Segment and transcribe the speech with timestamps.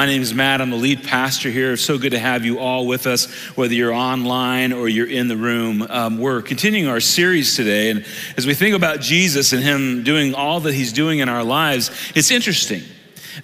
[0.00, 0.62] my name is Matt.
[0.62, 1.76] I'm the lead pastor here.
[1.76, 5.36] So good to have you all with us, whether you're online or you're in the
[5.36, 5.82] room.
[5.90, 7.90] Um, we're continuing our series today.
[7.90, 8.06] And
[8.38, 11.90] as we think about Jesus and Him doing all that He's doing in our lives,
[12.14, 12.80] it's interesting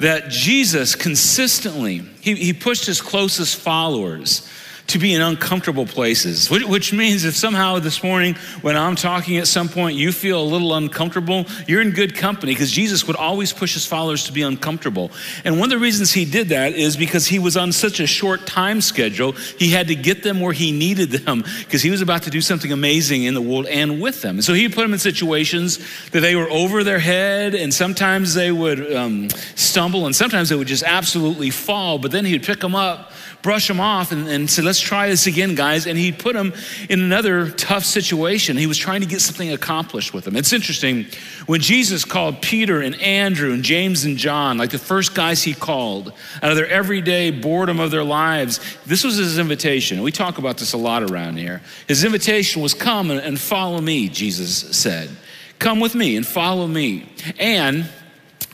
[0.00, 4.50] that Jesus consistently, He, he pushed His closest followers
[4.88, 9.48] to be in uncomfortable places, which, means if somehow this morning when I'm talking at
[9.48, 13.52] some point you feel a little uncomfortable, you're in good company because Jesus would always
[13.52, 15.10] push his followers to be uncomfortable.
[15.44, 18.06] And one of the reasons he did that is because he was on such a
[18.06, 22.00] short time schedule, he had to get them where he needed them because he was
[22.00, 24.40] about to do something amazing in the world and with them.
[24.40, 25.78] So he put them in situations
[26.10, 30.56] that they were over their head, and sometimes they would um, stumble, and sometimes they
[30.56, 33.12] would just absolutely fall, but then he'd pick them up
[33.42, 35.86] brush them off and, and said, Let's try this again, guys.
[35.86, 36.52] And he put them
[36.88, 38.56] in another tough situation.
[38.56, 40.36] He was trying to get something accomplished with them.
[40.36, 41.06] It's interesting
[41.46, 45.54] when Jesus called Peter and Andrew and James and John, like the first guys he
[45.54, 46.12] called,
[46.42, 50.02] out of their everyday boredom of their lives, this was his invitation.
[50.02, 51.62] We talk about this a lot around here.
[51.86, 55.10] His invitation was, Come and follow me, Jesus said.
[55.58, 57.08] Come with me and follow me.
[57.38, 57.88] And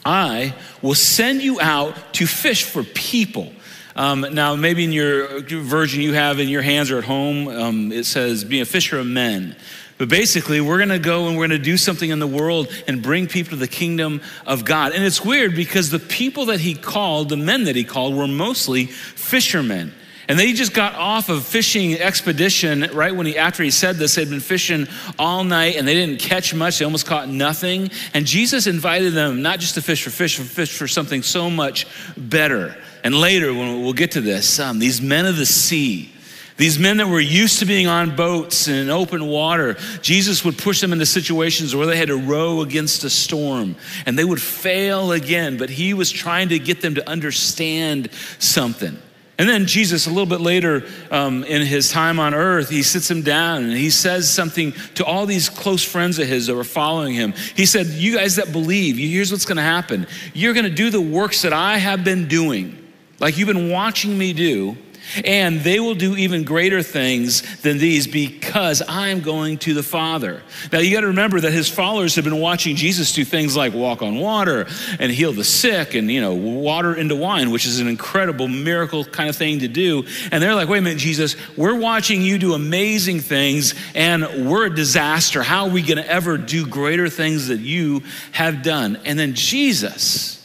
[0.04, 3.52] I will send you out to fish for people.
[3.94, 7.92] Um, now, maybe in your version you have in your hands or at home, um,
[7.92, 9.56] it says, be a fisher of men.
[9.98, 12.72] But basically, we're going to go and we're going to do something in the world
[12.88, 14.92] and bring people to the kingdom of God.
[14.92, 18.26] And it's weird because the people that he called, the men that he called, were
[18.26, 19.94] mostly fishermen.
[20.28, 24.14] And they just got off of fishing expedition right when he, after he said this,
[24.14, 24.86] they'd been fishing
[25.18, 26.78] all night and they didn't catch much.
[26.78, 27.90] They almost caught nothing.
[28.14, 31.50] And Jesus invited them not just to fish for fish, but fish for something so
[31.50, 32.76] much better.
[33.04, 36.12] And later, when we'll get to this, um, these men of the sea,
[36.56, 40.80] these men that were used to being on boats in open water, Jesus would push
[40.80, 43.74] them into situations where they had to row against a storm
[44.06, 48.96] and they would fail again, but he was trying to get them to understand something.
[49.38, 53.10] And then Jesus, a little bit later um, in his time on earth, he sits
[53.10, 56.62] him down and he says something to all these close friends of his that were
[56.62, 57.32] following him.
[57.56, 60.06] He said, You guys that believe, here's what's going to happen.
[60.34, 62.81] You're going to do the works that I have been doing
[63.22, 64.76] like you've been watching me do,
[65.24, 70.42] and they will do even greater things than these because I'm going to the Father.
[70.72, 73.74] Now, you got to remember that his followers have been watching Jesus do things like
[73.74, 74.66] walk on water
[74.98, 79.04] and heal the sick and, you know, water into wine, which is an incredible miracle
[79.04, 80.04] kind of thing to do.
[80.30, 84.66] And they're like, wait a minute, Jesus, we're watching you do amazing things and we're
[84.66, 85.42] a disaster.
[85.42, 88.98] How are we going to ever do greater things that you have done?
[89.04, 90.41] And then Jesus,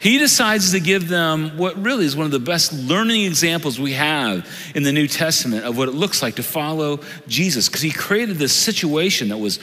[0.00, 3.92] he decides to give them what really is one of the best learning examples we
[3.92, 7.92] have in the New Testament of what it looks like to follow Jesus, because he
[7.92, 9.60] created this situation that was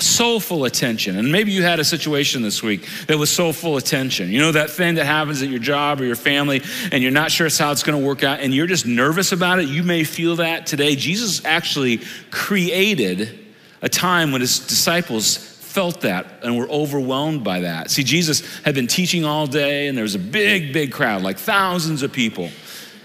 [0.00, 1.16] so full of tension.
[1.16, 4.30] And maybe you had a situation this week that was so full of tension.
[4.30, 7.30] You know, that thing that happens at your job or your family, and you're not
[7.30, 9.68] sure how it's going to work out, and you're just nervous about it.
[9.68, 10.96] You may feel that today.
[10.96, 12.00] Jesus actually
[12.32, 13.46] created
[13.80, 17.88] a time when his disciples felt that and were overwhelmed by that.
[17.88, 21.38] See, Jesus had been teaching all day, and there was a big, big crowd, like
[21.38, 22.46] thousands of people.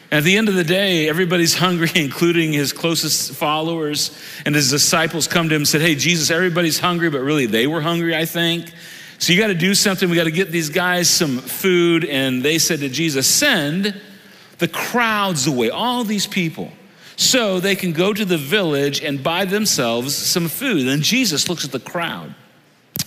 [0.09, 4.19] And at the end of the day, everybody's hungry, including his closest followers.
[4.43, 7.67] And his disciples come to him and said, Hey, Jesus, everybody's hungry, but really they
[7.67, 8.73] were hungry, I think.
[9.19, 10.09] So you got to do something.
[10.09, 12.05] We got to get these guys some food.
[12.05, 14.01] And they said to Jesus, Send
[14.57, 16.71] the crowds away, all these people,
[17.17, 20.87] so they can go to the village and buy themselves some food.
[20.87, 22.33] And Jesus looks at the crowd.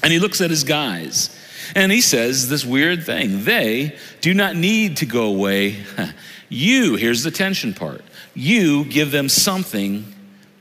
[0.07, 1.37] And he looks at his guys
[1.75, 5.85] and he says this weird thing they do not need to go away.
[6.49, 8.03] You, here's the tension part,
[8.33, 10.05] you give them something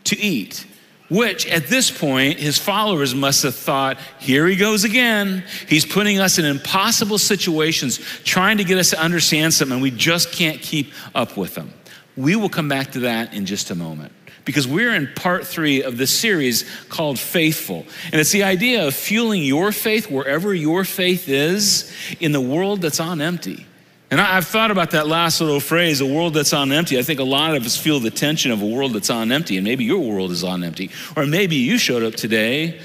[0.05, 0.65] to eat.
[1.09, 5.43] Which at this point, his followers must have thought, here he goes again.
[5.69, 9.91] He's putting us in impossible situations, trying to get us to understand something, and we
[9.91, 11.71] just can't keep up with them.
[12.17, 14.11] We will come back to that in just a moment
[14.45, 17.85] because we're in part three of this series called Faithful.
[18.11, 22.81] And it's the idea of fueling your faith wherever your faith is in the world
[22.81, 23.65] that's on empty.
[24.11, 26.99] And I've thought about that last little phrase, a world that's on empty.
[26.99, 29.57] I think a lot of us feel the tension of a world that's on empty,
[29.57, 30.91] and maybe your world is on empty.
[31.17, 32.79] Or maybe you showed up today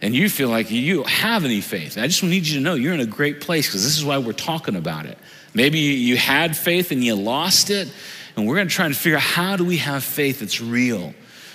[0.00, 1.98] and you feel like you have any faith.
[1.98, 4.18] I just need you to know you're in a great place because this is why
[4.18, 5.18] we're talking about it.
[5.52, 7.92] Maybe you had faith and you lost it.
[8.36, 11.14] And we're going to try and figure out how do we have faith that's real,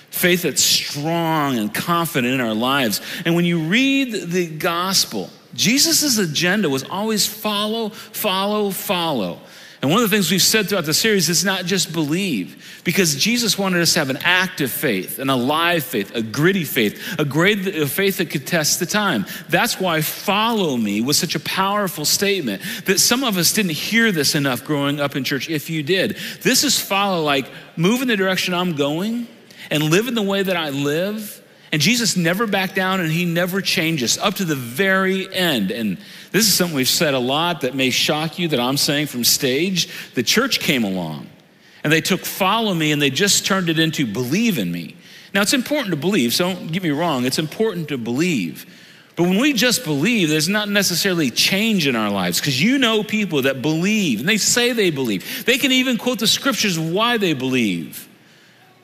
[0.09, 3.01] faith that's strong and confident in our lives.
[3.25, 9.39] And when you read the gospel, Jesus' agenda was always follow, follow, follow.
[9.81, 13.15] And one of the things we've said throughout the series is not just believe, because
[13.15, 17.23] Jesus wanted us to have an active faith, an alive faith, a gritty faith, a
[17.23, 19.25] a faith that could test the time.
[19.47, 24.11] That's why follow me was such a powerful statement that some of us didn't hear
[24.11, 26.17] this enough growing up in church, if you did.
[26.41, 29.27] This is follow, like move in the direction I'm going
[29.71, 31.41] and live in the way that I live
[31.71, 35.71] and Jesus never backed down and he never changes up to the very end.
[35.71, 35.97] And
[36.31, 39.23] this is something we've said a lot that may shock you that I'm saying from
[39.23, 40.13] stage.
[40.13, 41.27] The church came along
[41.83, 44.95] and they took follow me and they just turned it into believe in me.
[45.33, 48.65] Now it's important to believe, so don't get me wrong, it's important to believe.
[49.15, 53.03] But when we just believe, there's not necessarily change in our lives because you know
[53.03, 55.45] people that believe and they say they believe.
[55.45, 58.07] They can even quote the scriptures why they believe,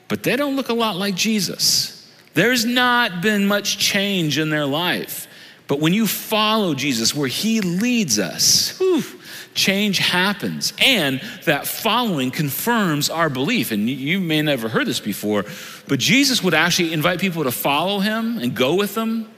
[0.08, 1.92] but they don't look a lot like Jesus.
[2.34, 5.26] There's not been much change in their life.
[5.68, 9.02] But when you follow Jesus where he leads us, whew,
[9.54, 10.72] change happens.
[10.78, 13.72] And that following confirms our belief.
[13.72, 15.44] And you may never heard this before,
[15.88, 19.28] but Jesus would actually invite people to follow him and go with them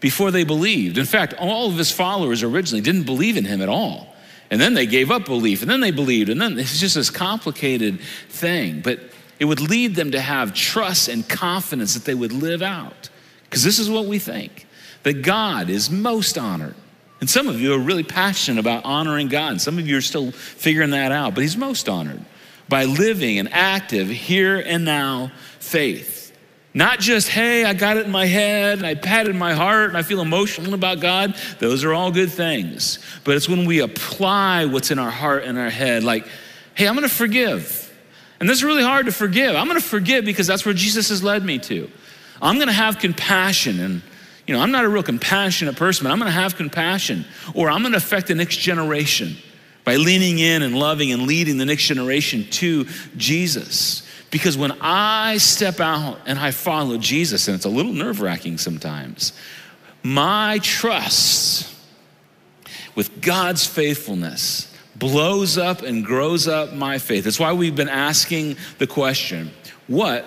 [0.00, 0.98] before they believed.
[0.98, 4.08] In fact, all of his followers originally didn't believe in him at all.
[4.50, 7.08] And then they gave up belief, and then they believed, and then it's just this
[7.08, 8.80] complicated thing.
[8.80, 8.98] But
[9.38, 13.10] it would lead them to have trust and confidence that they would live out.
[13.44, 14.66] Because this is what we think
[15.02, 16.74] that God is most honored.
[17.20, 20.32] And some of you are really passionate about honoring God, some of you are still
[20.32, 22.24] figuring that out, but He's most honored
[22.68, 26.18] by living an active, here and now faith.
[26.72, 29.88] Not just, hey, I got it in my head and I pat in my heart
[29.88, 31.34] and I feel emotional about God.
[31.58, 33.00] Those are all good things.
[33.24, 36.28] But it's when we apply what's in our heart and our head, like,
[36.74, 37.92] hey, I'm gonna forgive.
[38.38, 39.56] And this is really hard to forgive.
[39.56, 41.90] I'm to forgive because that's where Jesus has led me to.
[42.40, 43.80] I'm to have compassion.
[43.80, 44.02] And,
[44.50, 47.24] you know, I'm not a real compassionate person, but I'm going to have compassion.
[47.54, 49.36] Or I'm going to affect the next generation
[49.84, 54.04] by leaning in and loving and leading the next generation to Jesus.
[54.32, 58.58] Because when I step out and I follow Jesus, and it's a little nerve wracking
[58.58, 59.34] sometimes,
[60.02, 61.72] my trust
[62.96, 67.22] with God's faithfulness blows up and grows up my faith.
[67.22, 69.52] That's why we've been asking the question
[69.86, 70.26] what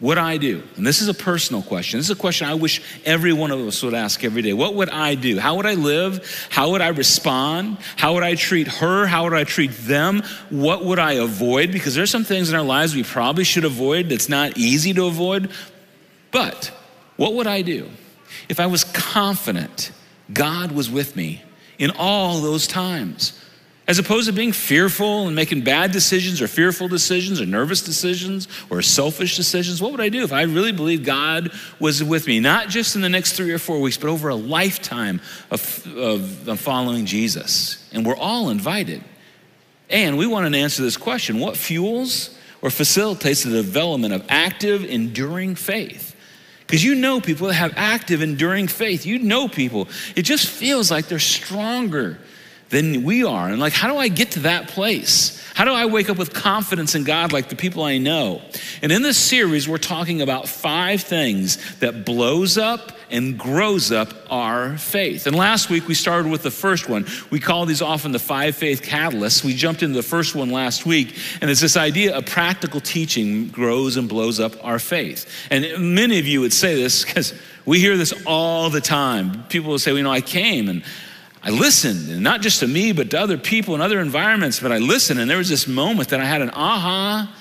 [0.00, 0.62] would I do?
[0.76, 1.98] And this is a personal question.
[1.98, 4.54] This is a question I wish every one of us would ask every day.
[4.54, 5.38] What would I do?
[5.38, 6.48] How would I live?
[6.48, 7.76] How would I respond?
[7.96, 9.06] How would I treat her?
[9.06, 10.22] How would I treat them?
[10.48, 11.70] What would I avoid?
[11.70, 15.04] Because there's some things in our lives we probably should avoid that's not easy to
[15.04, 15.50] avoid.
[16.30, 16.72] But
[17.16, 17.90] what would I do
[18.48, 19.92] if I was confident
[20.32, 21.42] God was with me
[21.78, 23.38] in all those times?
[23.90, 28.46] As opposed to being fearful and making bad decisions or fearful decisions or nervous decisions
[28.70, 29.82] or selfish decisions.
[29.82, 31.50] What would I do if I really believed God
[31.80, 34.36] was with me, not just in the next three or four weeks, but over a
[34.36, 35.20] lifetime
[35.50, 37.84] of, of, of following Jesus?
[37.92, 39.02] And we're all invited.
[39.88, 44.84] And we want to answer this question what fuels or facilitates the development of active,
[44.84, 46.14] enduring faith?
[46.60, 49.04] Because you know people that have active, enduring faith.
[49.04, 49.88] You know people.
[50.14, 52.20] It just feels like they're stronger
[52.70, 53.48] than we are.
[53.48, 55.36] And like, how do I get to that place?
[55.54, 58.40] How do I wake up with confidence in God like the people I know?
[58.80, 64.14] And in this series, we're talking about five things that blows up and grows up
[64.30, 65.26] our faith.
[65.26, 67.06] And last week we started with the first one.
[67.30, 69.44] We call these often the five faith catalysts.
[69.44, 73.48] We jumped into the first one last week, and it's this idea of practical teaching
[73.48, 75.28] grows and blows up our faith.
[75.50, 77.34] And many of you would say this because
[77.66, 79.44] we hear this all the time.
[79.48, 80.84] People will say, well, you know, I came and
[81.42, 84.60] I listened, and not just to me, but to other people in other environments.
[84.60, 87.34] But I listened, and there was this moment that I had an aha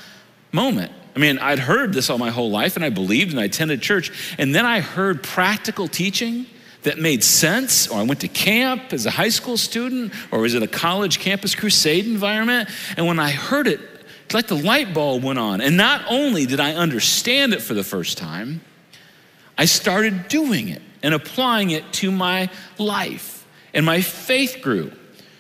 [0.52, 0.92] moment.
[1.16, 3.82] I mean, I'd heard this all my whole life, and I believed, and I attended
[3.82, 4.36] church.
[4.38, 6.46] And then I heard practical teaching
[6.84, 10.54] that made sense, or I went to camp as a high school student, or was
[10.54, 12.70] it a college campus crusade environment.
[12.96, 13.82] And when I heard it,
[14.24, 15.60] it's like the light bulb went on.
[15.60, 18.62] And not only did I understand it for the first time,
[19.58, 23.39] I started doing it and applying it to my life.
[23.74, 24.92] And my faith grew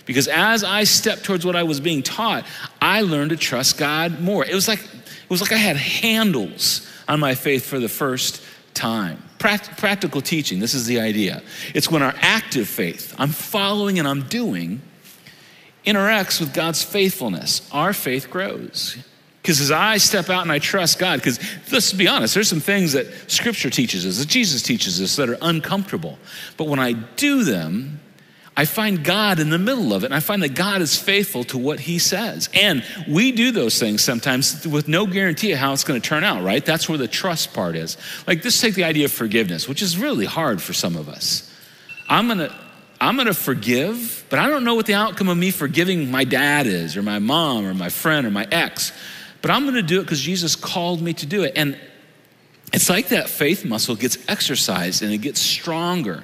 [0.06, 2.46] because as I stepped towards what I was being taught,
[2.82, 4.44] I learned to trust God more.
[4.44, 8.42] It was like, it was like I had handles on my faith for the first
[8.74, 9.22] time.
[9.38, 11.44] Pract- practical teaching, this is the idea.
[11.74, 14.82] It's when our active faith, I'm following and I'm doing,
[15.86, 18.98] interacts with God's faithfulness, our faith grows.
[19.42, 21.40] Because as I step out and I trust God, because
[21.72, 25.30] let's be honest, there's some things that Scripture teaches us, that Jesus teaches us, that
[25.30, 26.20] are uncomfortable.
[26.58, 28.00] But when I do them,
[28.58, 31.44] I find God in the middle of it, and I find that God is faithful
[31.46, 32.50] to what He says.
[32.54, 36.24] And we do those things sometimes with no guarantee of how it's going to turn
[36.24, 36.66] out, right?
[36.66, 37.98] That's where the trust part is.
[38.28, 41.52] Like, just take the idea of forgiveness, which is really hard for some of us.
[42.08, 42.56] I'm going to.
[43.02, 46.68] I'm to forgive, but I don't know what the outcome of me forgiving my dad
[46.68, 48.92] is, or my mom, or my friend, or my ex.
[49.42, 51.54] But I'm to do it because Jesus called me to do it.
[51.56, 51.80] And
[52.74, 56.24] it's like that faith muscle gets exercised and it gets stronger.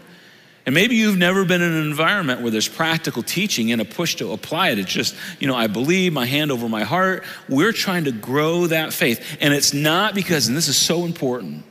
[0.65, 4.15] And maybe you've never been in an environment where there's practical teaching and a push
[4.15, 4.79] to apply it.
[4.79, 7.23] It's just, you know, I believe, my hand over my heart.
[7.47, 9.37] We're trying to grow that faith.
[9.39, 11.63] And it's not because, and this is so important,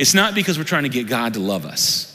[0.00, 2.10] it's not because we're trying to get God to love us.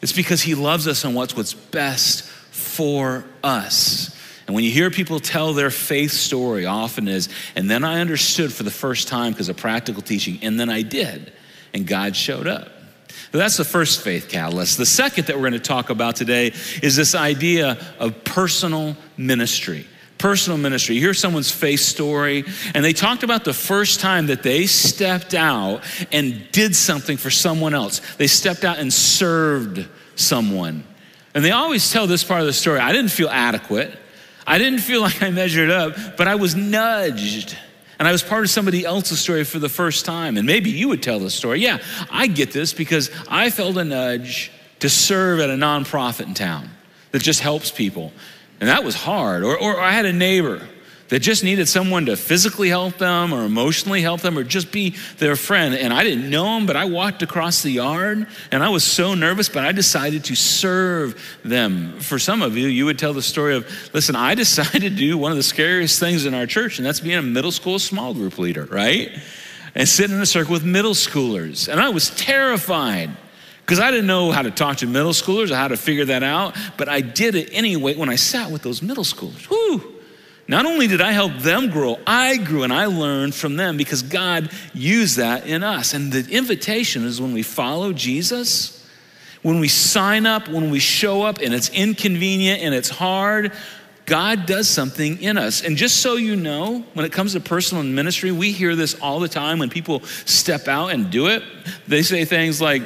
[0.00, 4.16] It's because He loves us and what's what's best for us.
[4.46, 8.52] And when you hear people tell their faith story, often is, and then I understood
[8.52, 11.32] for the first time because of practical teaching, and then I did,
[11.72, 12.68] and God showed up.
[13.30, 14.78] That's the first faith catalyst.
[14.78, 16.52] The second that we're going to talk about today
[16.82, 19.86] is this idea of personal ministry.
[20.18, 20.98] Personal ministry.
[20.98, 25.82] Hear someone's faith story, and they talked about the first time that they stepped out
[26.12, 28.00] and did something for someone else.
[28.16, 30.84] They stepped out and served someone.
[31.34, 33.98] And they always tell this part of the story I didn't feel adequate.
[34.46, 37.56] I didn't feel like I measured up, but I was nudged.
[37.98, 40.36] And I was part of somebody else's story for the first time.
[40.36, 41.60] And maybe you would tell the story.
[41.60, 41.78] Yeah,
[42.10, 46.70] I get this because I felt a nudge to serve at a nonprofit in town
[47.12, 48.12] that just helps people.
[48.60, 49.44] And that was hard.
[49.44, 50.66] Or, or I had a neighbor
[51.12, 54.96] that just needed someone to physically help them or emotionally help them or just be
[55.18, 55.74] their friend.
[55.74, 59.12] And I didn't know them, but I walked across the yard and I was so
[59.12, 62.00] nervous, but I decided to serve them.
[62.00, 65.18] For some of you, you would tell the story of listen, I decided to do
[65.18, 68.14] one of the scariest things in our church, and that's being a middle school small
[68.14, 69.10] group leader, right?
[69.74, 71.70] And sitting in a circle with middle schoolers.
[71.70, 73.10] And I was terrified
[73.66, 76.22] because I didn't know how to talk to middle schoolers or how to figure that
[76.22, 79.44] out, but I did it anyway when I sat with those middle schoolers.
[79.48, 79.91] Whew.
[80.48, 84.02] Not only did I help them grow, I grew and I learned from them because
[84.02, 85.94] God used that in us.
[85.94, 88.86] And the invitation is when we follow Jesus,
[89.42, 93.52] when we sign up, when we show up, and it's inconvenient and it's hard,
[94.04, 95.62] God does something in us.
[95.62, 99.20] And just so you know, when it comes to personal ministry, we hear this all
[99.20, 101.44] the time when people step out and do it.
[101.86, 102.82] They say things like,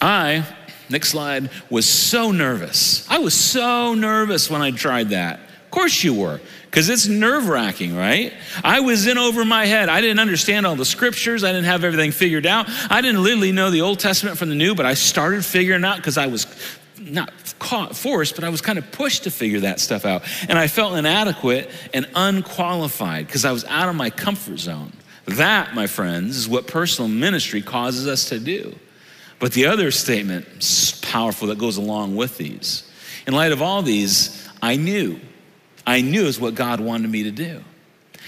[0.00, 0.46] I,
[0.88, 3.06] next slide, was so nervous.
[3.10, 5.40] I was so nervous when I tried that
[5.74, 8.32] course you were, because it's nerve wracking, right?
[8.62, 9.88] I was in over my head.
[9.88, 11.42] I didn't understand all the scriptures.
[11.42, 12.66] I didn't have everything figured out.
[12.90, 15.96] I didn't literally know the Old Testament from the New, but I started figuring out
[15.96, 16.46] because I was
[16.98, 20.22] not caught, forced, but I was kind of pushed to figure that stuff out.
[20.48, 24.92] And I felt inadequate and unqualified because I was out of my comfort zone.
[25.26, 28.76] That, my friends, is what personal ministry causes us to do.
[29.40, 32.88] But the other statement, is powerful, that goes along with these.
[33.26, 35.18] In light of all these, I knew
[35.86, 37.62] I knew is what God wanted me to do.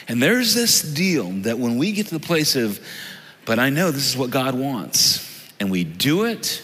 [0.09, 2.81] And there's this deal that when we get to the place of,
[3.45, 6.63] but I know this is what God wants, and we do it,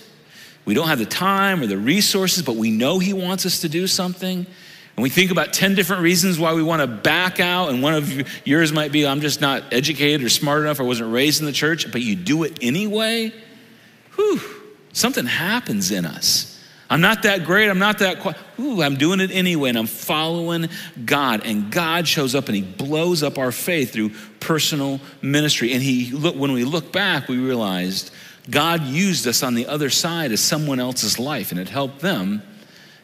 [0.64, 3.68] we don't have the time or the resources, but we know He wants us to
[3.68, 4.46] do something.
[4.94, 7.70] And we think about 10 different reasons why we want to back out.
[7.70, 11.12] And one of yours might be, I'm just not educated or smart enough or wasn't
[11.12, 13.32] raised in the church, but you do it anyway.
[14.16, 14.40] Whew,
[14.92, 16.51] something happens in us.
[16.92, 17.70] I'm not that great.
[17.70, 18.36] I'm not that quite.
[18.60, 20.68] Ooh, I'm doing it anyway, and I'm following
[21.06, 21.46] God.
[21.46, 25.72] And God shows up and He blows up our faith through personal ministry.
[25.72, 28.10] And He look when we look back, we realized
[28.50, 32.42] God used us on the other side as someone else's life, and it helped them.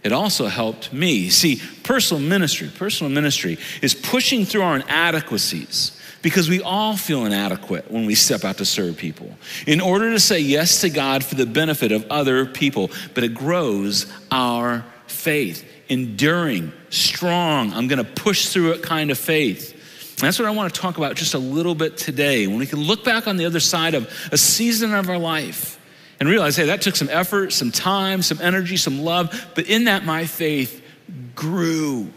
[0.08, 1.28] It also helped me.
[1.28, 7.90] See, personal ministry, personal ministry is pushing through our inadequacies because we all feel inadequate
[7.90, 9.30] when we step out to serve people
[9.66, 12.90] in order to say yes to God for the benefit of other people.
[13.12, 19.18] But it grows our faith, enduring, strong, I'm going to push through it kind of
[19.18, 20.16] faith.
[20.16, 22.46] That's what I want to talk about just a little bit today.
[22.46, 25.77] When we can look back on the other side of a season of our life
[26.20, 29.84] and realize, hey, that took some effort, some time, some energy, some love, but in
[29.84, 30.82] that, my faith
[31.34, 32.08] grew.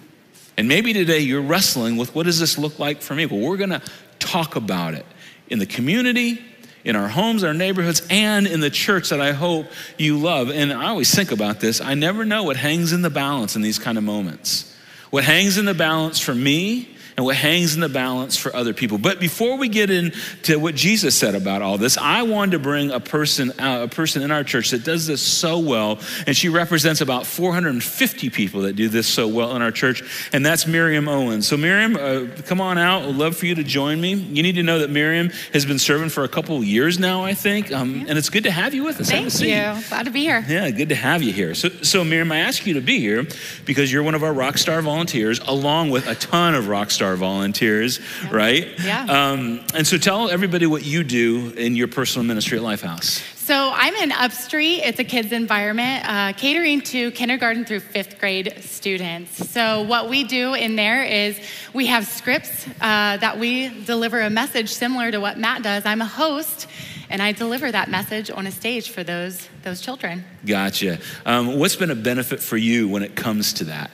[0.58, 3.26] And maybe today you're wrestling with what does this look like for me?
[3.26, 3.82] Well, we're to
[4.20, 5.06] talk about it
[5.50, 6.42] in the community,
[6.84, 9.68] in our homes, our neighborhoods, and in the church that I hope
[9.98, 10.50] you love.
[10.50, 11.82] And I always think about this.
[11.82, 14.76] I never know what hangs in the balance in these kind of moments.
[15.10, 18.74] What hangs in the balance for me and what hangs in the balance for other
[18.74, 18.98] people.
[18.98, 22.92] But before we get into what Jesus said about all this, I wanted to bring
[22.92, 26.50] a person uh, a person in our church that does this so well, and she
[26.50, 31.08] represents about 450 people that do this so well in our church, and that's Miriam
[31.08, 31.48] Owens.
[31.48, 33.04] So Miriam, uh, come on out.
[33.04, 34.14] I'd love for you to join me.
[34.14, 37.24] You need to know that Miriam has been serving for a couple of years now,
[37.24, 39.10] I think, um, and it's good to have you with us.
[39.10, 39.84] Thank you.
[39.90, 40.46] Glad to be here.
[40.48, 41.56] Yeah, good to have you here.
[41.56, 43.26] So, so Miriam, I ask you to be here
[43.66, 47.01] because you're one of our rock star volunteers, along with a ton of rock Star
[47.02, 48.00] volunteers,
[48.32, 48.68] right?
[48.84, 49.06] Yeah.
[49.06, 53.22] Um, and so tell everybody what you do in your personal ministry at Lifehouse.
[53.36, 54.82] So I'm in Upstreet.
[54.86, 59.50] It's a kids environment, uh, catering to kindergarten through fifth grade students.
[59.50, 61.40] So what we do in there is
[61.74, 65.86] we have scripts uh, that we deliver a message similar to what Matt does.
[65.86, 66.68] I'm a host,
[67.10, 70.24] and I deliver that message on a stage for those those children.
[70.46, 71.00] Gotcha.
[71.26, 73.92] Um, what's been a benefit for you when it comes to that?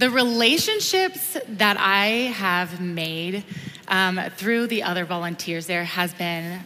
[0.00, 3.44] The relationships that I have made
[3.86, 6.60] um, through the other volunteers there has been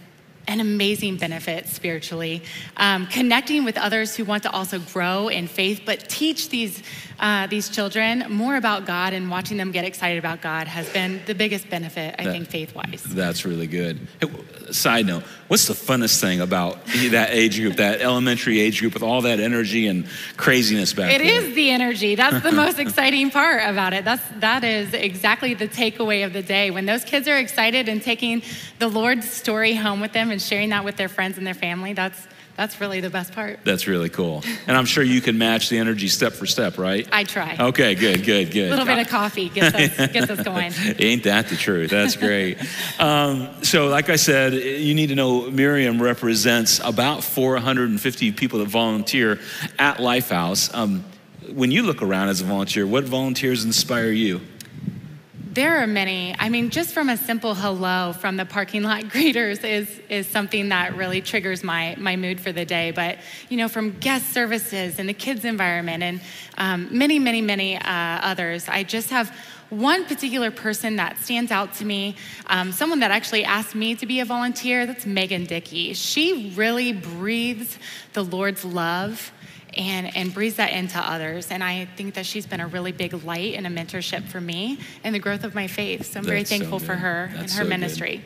[0.47, 2.43] an amazing benefit spiritually.
[2.77, 6.83] Um, connecting with others who want to also grow in faith, but teach these,
[7.19, 11.23] uh, these children more about God and watching them get excited about God has been
[11.27, 13.03] the biggest benefit, I that, think, faith wise.
[13.05, 14.07] That's really good.
[14.21, 14.29] Hey,
[14.71, 19.03] side note, what's the funnest thing about that age group, that elementary age group with
[19.03, 21.27] all that energy and craziness back It there?
[21.27, 22.15] It is the energy.
[22.15, 24.05] That's the most exciting part about it.
[24.05, 26.71] That's, that is exactly the takeaway of the day.
[26.71, 28.43] When those kids are excited and taking
[28.79, 31.95] the Lord's story home with them and sharing that with their friends and their family,
[31.95, 32.27] that's
[32.57, 33.61] that's really the best part.
[33.65, 34.45] That's really cool.
[34.69, 37.09] And I'm sure you can match the energy step for step, right?
[37.11, 37.57] I try.
[37.59, 38.69] Okay, good, good, good.
[38.69, 40.73] A little bit of coffee gets us, gets us going.
[41.01, 41.91] Ain't that the truth?
[41.91, 42.59] That's great.
[43.01, 48.69] um, so, like I said, you need to know Miriam represents about 450 people that
[48.69, 49.41] volunteer
[49.79, 50.73] at Lifehouse.
[50.73, 51.05] Um,
[51.53, 54.41] when you look around as a volunteer, what volunteers inspire you?
[55.55, 56.35] There are many.
[56.37, 60.71] I mean, just from a simple hello from the parking lot greeters is, is something
[60.71, 62.91] that really triggers my, my mood for the day.
[62.91, 63.19] But,
[63.49, 66.21] you know, from guest services and the kids' environment and
[66.59, 69.33] um, many, many, many uh, others, I just have
[69.71, 74.07] one particular person that stands out to me, um, someone that actually asked me to
[74.07, 75.95] be a volunteer, that's Megan Dickey.
[75.95, 77.79] She really breathes
[78.13, 79.31] the Lord's love
[79.77, 81.51] and, and breathes that into others.
[81.51, 84.79] And I think that she's been a really big light and a mentorship for me
[85.03, 86.07] in the growth of my faith.
[86.07, 88.17] So I'm That's very thankful so for her That's and her so ministry.
[88.17, 88.25] Good.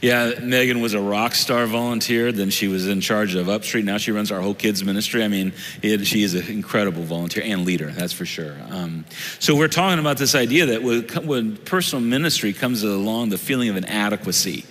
[0.00, 2.32] Yeah, Megan was a rock star volunteer.
[2.32, 3.84] Then she was in charge of Upstreet.
[3.84, 5.24] Now she runs our whole kids ministry.
[5.24, 8.56] I mean, it, she is an incredible volunteer and leader, that's for sure.
[8.70, 9.04] Um,
[9.38, 13.68] so we're talking about this idea that when, when, personal ministry comes along, the feeling
[13.68, 14.64] of inadequacy.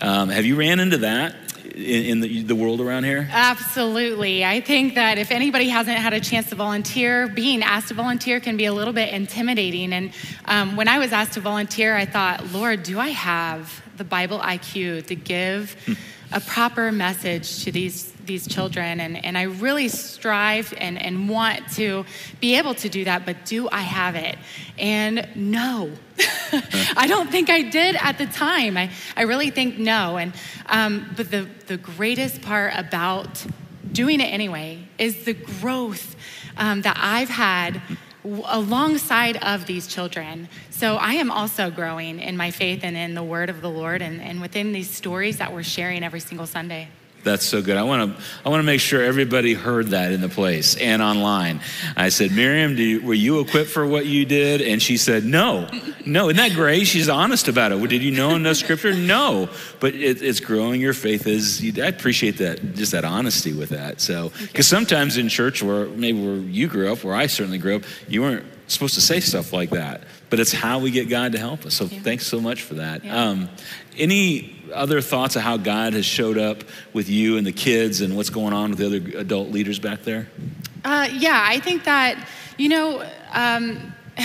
[0.00, 1.41] Um, have you ran into that
[1.74, 3.28] in, in the, the, world around here?
[3.30, 4.44] Absolutely.
[4.44, 8.40] I think that if anybody hasn't had a chance to volunteer, being asked to volunteer
[8.40, 9.92] can be a little bit intimidating.
[9.92, 10.12] And
[10.44, 14.38] um, when I was asked to volunteer, I thought, Lord, do I have the Bible
[14.38, 15.92] IQ to give hmm.
[16.32, 21.60] a proper message to these these children and, and i really strive and, and want
[21.72, 22.04] to
[22.40, 24.36] be able to do that but do i have it
[24.78, 25.90] and no
[26.96, 30.32] i don't think i did at the time i, I really think no and
[30.66, 33.44] um, but the, the greatest part about
[33.90, 36.16] doing it anyway is the growth
[36.56, 37.80] um, that i've had
[38.24, 40.48] alongside of these children.
[40.70, 44.02] So I am also growing in my faith and in the word of the Lord
[44.02, 46.88] and, and within these stories that we're sharing every single Sunday.
[47.24, 47.76] That's so good.
[47.76, 51.00] I want to I want to make sure everybody heard that in the place and
[51.00, 51.60] online.
[51.96, 54.60] I said, Miriam, you, were you equipped for what you did?
[54.60, 55.68] And she said, No,
[56.04, 56.28] no.
[56.28, 56.86] Isn't that great?
[56.86, 57.88] She's honest about it.
[57.88, 58.94] Did you know enough scripture?
[58.94, 61.26] No, but it, it's growing your faith.
[61.26, 64.00] Is I appreciate that just that honesty with that.
[64.00, 67.76] So because sometimes in church, where maybe where you grew up, where I certainly grew
[67.76, 70.02] up, you weren't supposed to say stuff like that.
[70.30, 71.74] But it's how we get God to help us.
[71.74, 72.00] So yeah.
[72.00, 73.04] thanks so much for that.
[73.04, 73.24] Yeah.
[73.24, 73.48] Um,
[73.98, 78.16] any other thoughts of how God has showed up with you and the kids and
[78.16, 80.28] what's going on with the other adult leaders back there?
[80.84, 83.94] Uh, yeah, I think that, you know, um,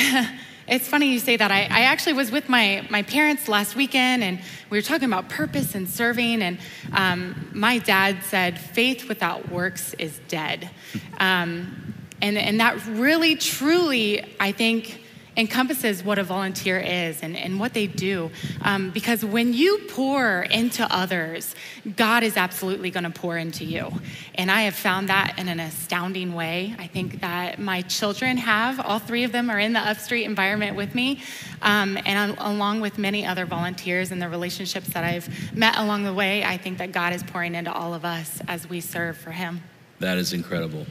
[0.68, 1.52] it's funny you say that.
[1.52, 5.30] I, I, actually was with my, my parents last weekend and we were talking about
[5.30, 6.42] purpose and serving.
[6.42, 6.58] And
[6.94, 10.70] um, my dad said, faith without works is dead.
[11.20, 15.02] Um, and, and that really, truly, I think,
[15.38, 18.32] encompasses what a volunteer is and, and what they do.
[18.64, 21.56] Um, because when you pour into others,
[21.96, 23.92] God is absolutely going to pour into you.
[24.36, 26.76] And I have found that in an astounding way.
[26.80, 30.76] I think that my children have, all three of them are in the Upstreet environment
[30.76, 31.22] with me,
[31.62, 36.14] um, and along with many other volunteers and the relationships that I've met along the
[36.14, 39.32] way, I think that God is pouring into all of us as we serve for
[39.32, 39.62] Him.
[40.00, 40.86] That is incredible.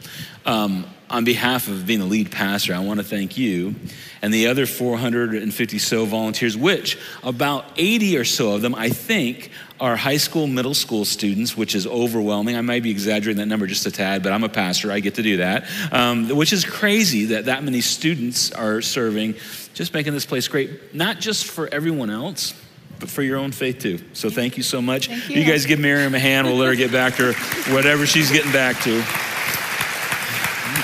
[0.45, 3.75] Um, on behalf of being the lead pastor, I want to thank you
[4.23, 9.51] and the other 450 so volunteers, which about 80 or so of them, I think,
[9.79, 12.57] are high school, middle school students, which is overwhelming.
[12.57, 14.91] I might be exaggerating that number just a tad, but I'm a pastor.
[14.91, 19.35] I get to do that, um, which is crazy that that many students are serving,
[19.75, 22.55] just making this place great, not just for everyone else,
[22.99, 24.01] but for your own faith too.
[24.15, 25.09] So thank you so much.
[25.09, 25.41] You.
[25.41, 26.47] you guys give Miriam a hand.
[26.47, 27.35] We'll let her get back to
[27.73, 29.36] whatever she's getting back to.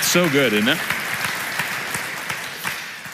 [0.03, 0.77] It's so good, isn't it?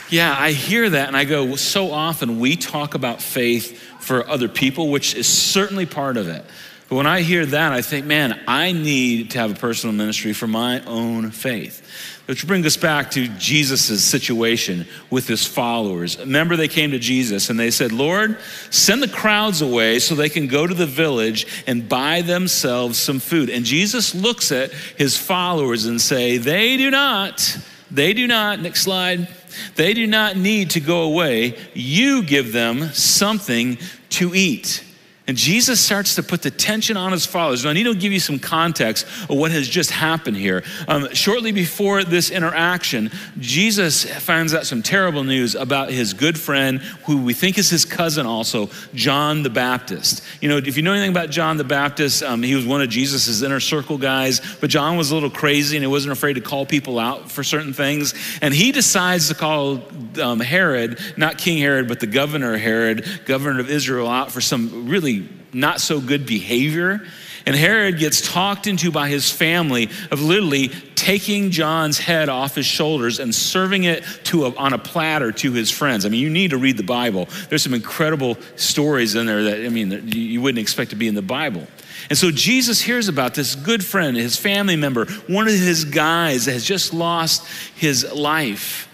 [0.09, 4.49] Yeah, I hear that and I go, so often we talk about faith for other
[4.49, 6.43] people, which is certainly part of it.
[6.89, 10.33] But when I hear that, I think, man, I need to have a personal ministry
[10.33, 12.18] for my own faith.
[12.29, 16.19] Which brings us back to Jesus' situation with his followers.
[16.19, 18.37] Remember, they came to Jesus and they said, Lord,
[18.69, 23.17] send the crowds away so they can go to the village and buy themselves some
[23.17, 23.49] food.
[23.49, 27.57] And Jesus looks at his followers and say, They do not,
[27.89, 29.27] they do not, next slide,
[29.73, 31.57] they do not need to go away.
[31.73, 33.79] You give them something
[34.11, 34.83] to eat.
[35.29, 37.63] And Jesus starts to put the tension on his followers.
[37.63, 40.63] Now, I need to give you some context of what has just happened here.
[40.87, 46.79] Um, shortly before this interaction, Jesus finds out some terrible news about his good friend,
[47.05, 50.23] who we think is his cousin also, John the Baptist.
[50.41, 52.89] You know, if you know anything about John the Baptist, um, he was one of
[52.89, 56.41] Jesus' inner circle guys, but John was a little crazy and he wasn't afraid to
[56.41, 58.15] call people out for certain things.
[58.41, 59.83] And he decides to call
[60.19, 64.89] um, Herod, not King Herod, but the governor Herod, governor of Israel, out for some
[64.89, 65.18] really
[65.53, 67.05] not so good behavior.
[67.45, 72.65] And Herod gets talked into by his family of literally taking John's head off his
[72.65, 76.05] shoulders and serving it to a, on a platter to his friends.
[76.05, 77.27] I mean, you need to read the Bible.
[77.47, 81.15] There's some incredible stories in there that, I mean, you wouldn't expect to be in
[81.15, 81.65] the Bible.
[82.09, 86.45] And so Jesus hears about this good friend, his family member, one of his guys
[86.45, 88.88] that has just lost his life.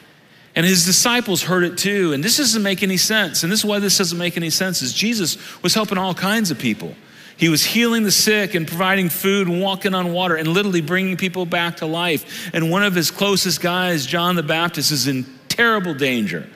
[0.55, 2.13] And his disciples heard it too.
[2.13, 3.43] And this doesn't make any sense.
[3.43, 6.49] And this is why this doesn't make any sense is Jesus was helping all kinds
[6.49, 6.95] of people.
[7.37, 11.17] He was healing the sick and providing food and walking on water and literally bringing
[11.17, 12.49] people back to life.
[12.53, 16.47] And one of his closest guys, John the Baptist, is in terrible danger.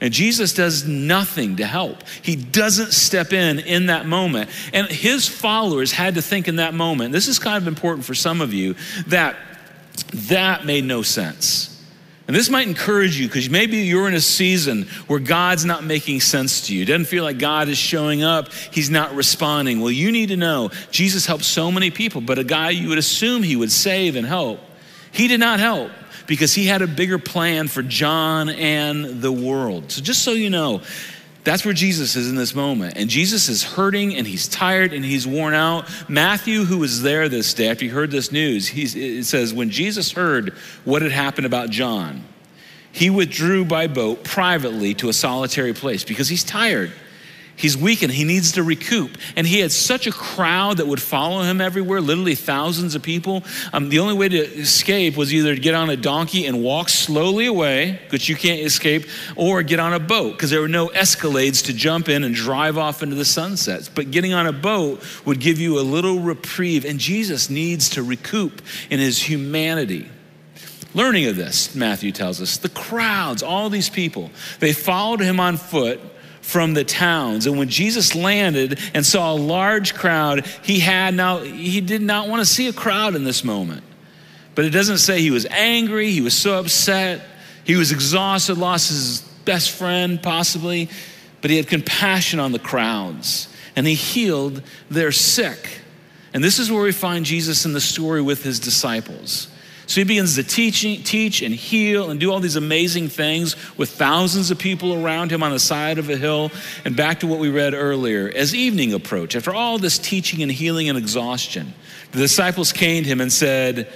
[0.00, 2.06] And Jesus does nothing to help.
[2.22, 4.50] He doesn't step in in that moment.
[4.74, 8.14] And his followers had to think in that moment, this is kind of important for
[8.14, 9.36] some of you, that
[10.12, 11.77] that made no sense.
[12.28, 16.20] And this might encourage you because maybe you're in a season where God's not making
[16.20, 16.82] sense to you.
[16.82, 19.80] It doesn't feel like God is showing up, He's not responding.
[19.80, 22.98] Well, you need to know Jesus helped so many people, but a guy you would
[22.98, 24.60] assume He would save and help,
[25.10, 25.90] He did not help
[26.26, 29.90] because He had a bigger plan for John and the world.
[29.90, 30.82] So just so you know,
[31.44, 32.94] that's where Jesus is in this moment.
[32.96, 35.88] And Jesus is hurting and he's tired and he's worn out.
[36.08, 40.12] Matthew, who was there this day after he heard this news, he says, When Jesus
[40.12, 40.50] heard
[40.84, 42.24] what had happened about John,
[42.92, 46.92] he withdrew by boat privately to a solitary place because he's tired.
[47.58, 48.12] He's weakened.
[48.12, 49.18] He needs to recoup.
[49.34, 53.42] And he had such a crowd that would follow him everywhere, literally thousands of people.
[53.72, 56.88] Um, the only way to escape was either to get on a donkey and walk
[56.88, 60.86] slowly away, which you can't escape, or get on a boat because there were no
[60.90, 63.88] escalades to jump in and drive off into the sunsets.
[63.88, 66.84] But getting on a boat would give you a little reprieve.
[66.84, 70.08] And Jesus needs to recoup in his humanity.
[70.94, 75.56] Learning of this, Matthew tells us, the crowds, all these people, they followed him on
[75.56, 76.00] foot
[76.48, 77.46] from the towns.
[77.46, 82.26] And when Jesus landed and saw a large crowd, he had now, he did not
[82.26, 83.84] want to see a crowd in this moment.
[84.54, 87.20] But it doesn't say he was angry, he was so upset,
[87.64, 90.88] he was exhausted, lost his best friend possibly,
[91.42, 95.82] but he had compassion on the crowds and he healed their sick.
[96.32, 99.48] And this is where we find Jesus in the story with his disciples.
[99.88, 103.88] So he begins to teach, teach and heal and do all these amazing things with
[103.88, 106.52] thousands of people around him on the side of a hill.
[106.84, 110.52] And back to what we read earlier, as evening approached, after all this teaching and
[110.52, 111.72] healing and exhaustion,
[112.12, 113.90] the disciples came to him and said,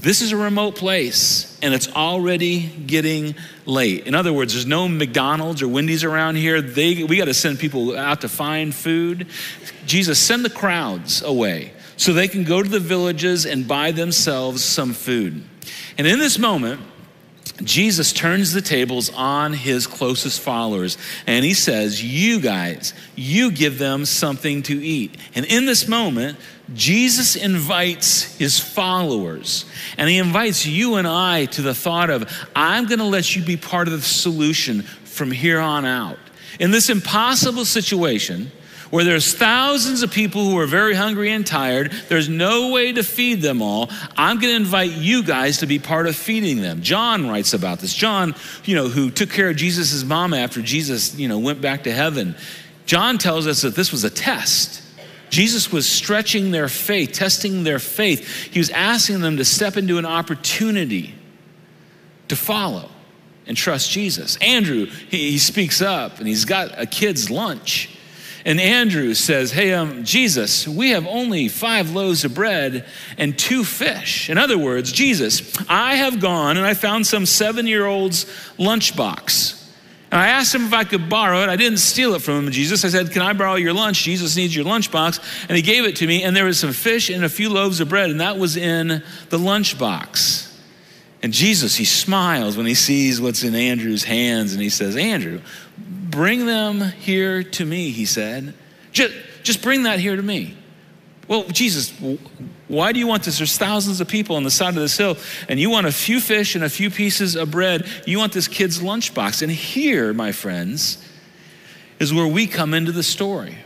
[0.00, 4.04] this is a remote place and it's already getting late.
[4.08, 6.60] In other words, there's no McDonald's or Wendy's around here.
[6.60, 9.28] They, we got to send people out to find food.
[9.86, 14.64] Jesus, send the crowds away so they can go to the villages and buy themselves
[14.64, 15.42] some food.
[15.98, 16.80] And in this moment,
[17.62, 23.78] Jesus turns the tables on his closest followers and he says, You guys, you give
[23.78, 25.16] them something to eat.
[25.34, 26.38] And in this moment,
[26.74, 29.64] Jesus invites his followers
[29.96, 33.42] and he invites you and I to the thought of, I'm going to let you
[33.42, 36.18] be part of the solution from here on out.
[36.60, 38.50] In this impossible situation,
[38.90, 41.92] where there's thousands of people who are very hungry and tired.
[42.08, 43.90] There's no way to feed them all.
[44.16, 46.82] I'm going to invite you guys to be part of feeding them.
[46.82, 47.94] John writes about this.
[47.94, 51.84] John, you know, who took care of Jesus' mom after Jesus, you know, went back
[51.84, 52.36] to heaven.
[52.86, 54.82] John tells us that this was a test.
[55.28, 58.44] Jesus was stretching their faith, testing their faith.
[58.52, 61.14] He was asking them to step into an opportunity
[62.28, 62.90] to follow
[63.46, 64.36] and trust Jesus.
[64.36, 67.95] Andrew, he, he speaks up and he's got a kid's lunch.
[68.46, 72.86] And Andrew says, Hey, um, Jesus, we have only five loaves of bread
[73.18, 74.30] and two fish.
[74.30, 78.24] In other words, Jesus, I have gone and I found some seven year old's
[78.56, 79.64] lunchbox.
[80.12, 81.48] And I asked him if I could borrow it.
[81.48, 82.84] I didn't steal it from him, Jesus.
[82.84, 84.04] I said, Can I borrow your lunch?
[84.04, 85.48] Jesus needs your lunchbox.
[85.48, 87.80] And he gave it to me, and there was some fish and a few loaves
[87.80, 90.46] of bread, and that was in the lunchbox.
[91.20, 95.40] And Jesus, he smiles when he sees what's in Andrew's hands, and he says, Andrew,
[96.16, 98.54] bring them here to me, he said.
[98.90, 100.56] Just, just bring that here to me.
[101.28, 101.92] Well, Jesus,
[102.68, 103.36] why do you want this?
[103.36, 106.20] There's thousands of people on the side of this hill, and you want a few
[106.20, 107.86] fish and a few pieces of bread.
[108.06, 109.42] You want this kid's lunchbox.
[109.42, 111.06] And here, my friends,
[112.00, 113.58] is where we come into the story.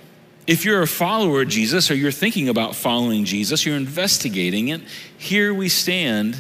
[0.49, 4.81] If you're a follower of Jesus or you're thinking about following Jesus, you're investigating it,
[5.17, 6.37] here we stand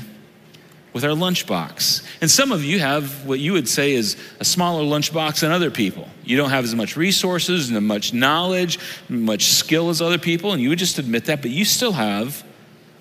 [0.92, 2.04] with our lunchbox.
[2.20, 5.70] And some of you have what you would say is a smaller lunchbox than other
[5.70, 6.08] people.
[6.24, 10.52] You don't have as much resources and as much knowledge, much skill as other people,
[10.52, 12.44] and you would just admit that, but you still have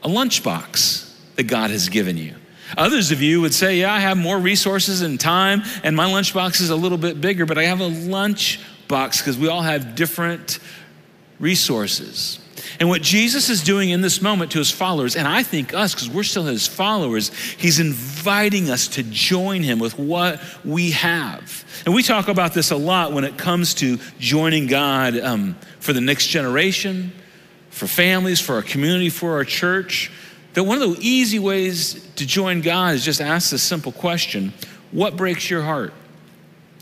[0.04, 2.36] a lunchbox that God has given you.
[2.78, 6.62] Others of you would say, Yeah, I have more resources and time, and my lunchbox
[6.62, 10.60] is a little bit bigger, but I have a lunchbox because we all have different
[11.40, 12.40] resources.
[12.80, 15.94] And what Jesus is doing in this moment to his followers, and I think us,
[15.94, 21.66] because we're still his followers, he's inviting us to join him with what we have.
[21.86, 25.94] And we talk about this a lot when it comes to joining God um, for
[25.94, 27.12] the next generation,
[27.70, 30.12] for families, for our community, for our church.
[30.54, 34.54] That one of the easy ways to join God is just ask this simple question
[34.92, 35.94] What breaks your heart?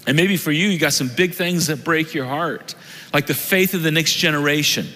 [0.08, 2.76] And maybe for you, you got some big things that break your heart,
[3.14, 4.88] like the faith of the next generation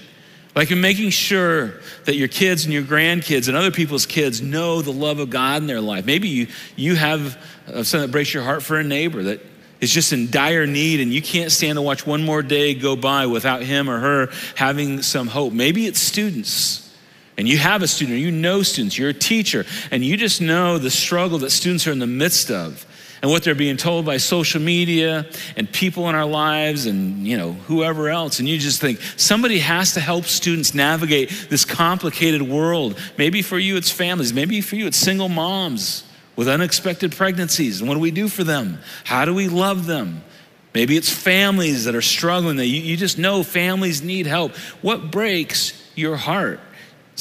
[0.55, 4.81] like in making sure that your kids and your grandkids and other people's kids know
[4.81, 6.05] the love of God in their life.
[6.05, 7.37] Maybe you, you have
[7.67, 9.41] something that breaks your heart for a neighbor that
[9.79, 12.95] is just in dire need and you can't stand to watch one more day go
[12.95, 15.53] by without him or her having some hope.
[15.53, 16.89] Maybe it's students.
[17.37, 20.41] And you have a student, or you know students, you're a teacher, and you just
[20.41, 22.85] know the struggle that students are in the midst of
[23.21, 27.37] and what they're being told by social media and people in our lives and you
[27.37, 28.39] know whoever else.
[28.39, 32.99] And you just think somebody has to help students navigate this complicated world.
[33.17, 34.33] Maybe for you it's families.
[34.33, 36.03] Maybe for you it's single moms
[36.35, 37.79] with unexpected pregnancies.
[37.79, 38.79] And what do we do for them?
[39.03, 40.23] How do we love them?
[40.73, 44.55] Maybe it's families that are struggling that you, you just know families need help.
[44.81, 46.61] What breaks your heart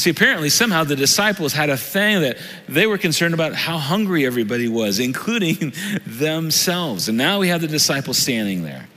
[0.00, 4.24] See, apparently, somehow the disciples had a thing that they were concerned about how hungry
[4.24, 5.74] everybody was, including
[6.06, 7.10] themselves.
[7.10, 8.88] And now we have the disciples standing there.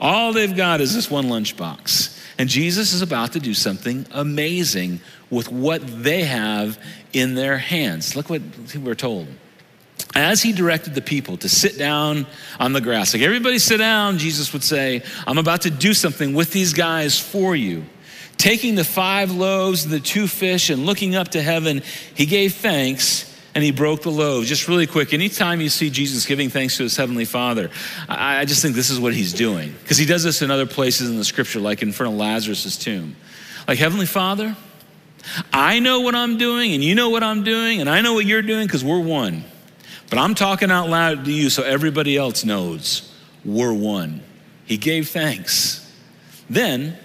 [0.00, 2.20] All they've got is this one lunchbox.
[2.38, 4.98] And Jesus is about to do something amazing
[5.30, 6.76] with what they have
[7.12, 8.16] in their hands.
[8.16, 8.42] Look what
[8.74, 9.28] we're told.
[10.16, 12.26] As he directed the people to sit down
[12.58, 16.34] on the grass, like everybody sit down, Jesus would say, I'm about to do something
[16.34, 17.84] with these guys for you.
[18.38, 21.82] Taking the five loaves and the two fish and looking up to heaven,
[22.14, 24.48] he gave thanks and he broke the loaves.
[24.48, 27.70] Just really quick, anytime you see Jesus giving thanks to his heavenly Father,
[28.08, 29.74] I, I just think this is what he's doing.
[29.82, 32.76] Because he does this in other places in the scripture, like in front of Lazarus'
[32.76, 33.16] tomb.
[33.68, 34.56] Like, Heavenly Father,
[35.52, 38.24] I know what I'm doing, and you know what I'm doing, and I know what
[38.24, 39.44] you're doing because we're one.
[40.10, 43.12] But I'm talking out loud to you so everybody else knows
[43.44, 44.22] we're one.
[44.66, 45.78] He gave thanks.
[46.50, 46.98] Then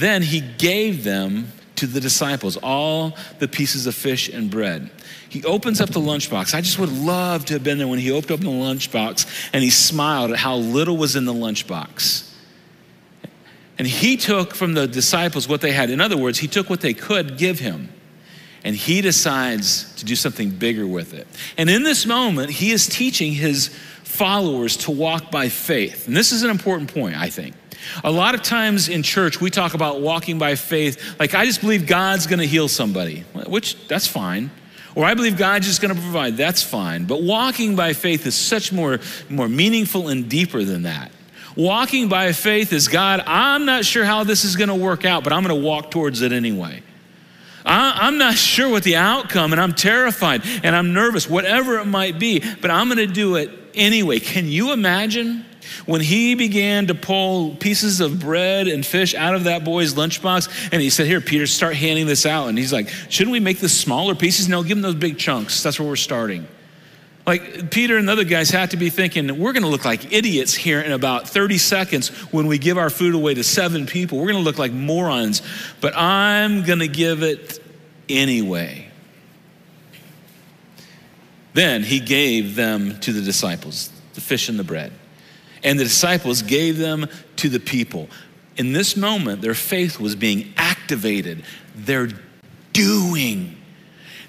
[0.00, 4.90] then he gave them to the disciples, all the pieces of fish and bread.
[5.28, 6.54] He opens up the lunchbox.
[6.54, 9.62] I just would love to have been there when he opened up the lunchbox and
[9.62, 12.32] he smiled at how little was in the lunchbox.
[13.78, 15.90] And he took from the disciples what they had.
[15.90, 17.90] In other words, he took what they could give him
[18.64, 21.28] and he decides to do something bigger with it.
[21.58, 23.68] And in this moment, he is teaching his
[24.02, 26.08] followers to walk by faith.
[26.08, 27.54] And this is an important point, I think.
[28.04, 31.60] A lot of times in church, we talk about walking by faith, like, I just
[31.60, 34.50] believe God's gonna heal somebody, which that's fine.
[34.94, 37.04] Or I believe God's just gonna provide, that's fine.
[37.04, 41.12] But walking by faith is such more, more meaningful and deeper than that.
[41.54, 45.32] Walking by faith is God, I'm not sure how this is gonna work out, but
[45.32, 46.82] I'm gonna walk towards it anyway.
[47.66, 52.18] I'm not sure what the outcome, and I'm terrified and I'm nervous, whatever it might
[52.18, 54.18] be, but I'm gonna do it anyway.
[54.20, 55.44] Can you imagine?
[55.86, 60.70] When he began to pull pieces of bread and fish out of that boy's lunchbox,
[60.72, 62.48] and he said, Here, Peter, start handing this out.
[62.48, 64.48] And he's like, Shouldn't we make the smaller pieces?
[64.48, 65.62] No, give them those big chunks.
[65.62, 66.46] That's where we're starting.
[67.26, 70.12] Like Peter and the other guys had to be thinking, we're going to look like
[70.12, 74.18] idiots here in about 30 seconds when we give our food away to seven people.
[74.18, 75.42] We're going to look like morons,
[75.80, 77.60] but I'm going to give it
[78.08, 78.88] anyway.
[81.52, 84.92] Then he gave them to the disciples, the fish and the bread
[85.66, 88.08] and the disciples gave them to the people.
[88.56, 91.42] In this moment, their faith was being activated.
[91.74, 92.08] They're
[92.72, 93.56] doing.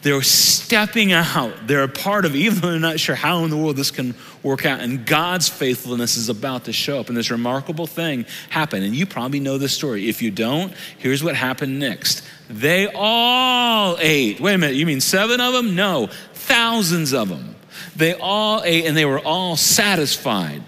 [0.02, 1.54] They're stepping out.
[1.68, 4.16] They're a part of, even though they're not sure how in the world this can
[4.42, 4.80] work out.
[4.80, 7.08] And God's faithfulness is about to show up.
[7.08, 8.84] And this remarkable thing happened.
[8.84, 10.10] And you probably know this story.
[10.10, 12.24] If you don't, here's what happened next.
[12.50, 14.40] They all ate.
[14.40, 15.76] Wait a minute, you mean seven of them?
[15.76, 17.56] No, thousands of them.
[17.96, 20.64] They all ate and they were all satisfied.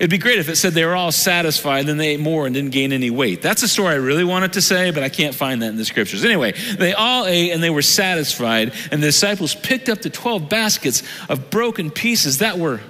[0.00, 2.54] It'd be great if it said they were all satisfied, then they ate more and
[2.54, 3.42] didn't gain any weight.
[3.42, 5.84] That's a story I really wanted to say, but I can't find that in the
[5.84, 6.24] scriptures.
[6.24, 10.48] Anyway, they all ate and they were satisfied, and the disciples picked up the 12
[10.48, 12.80] baskets of broken pieces that were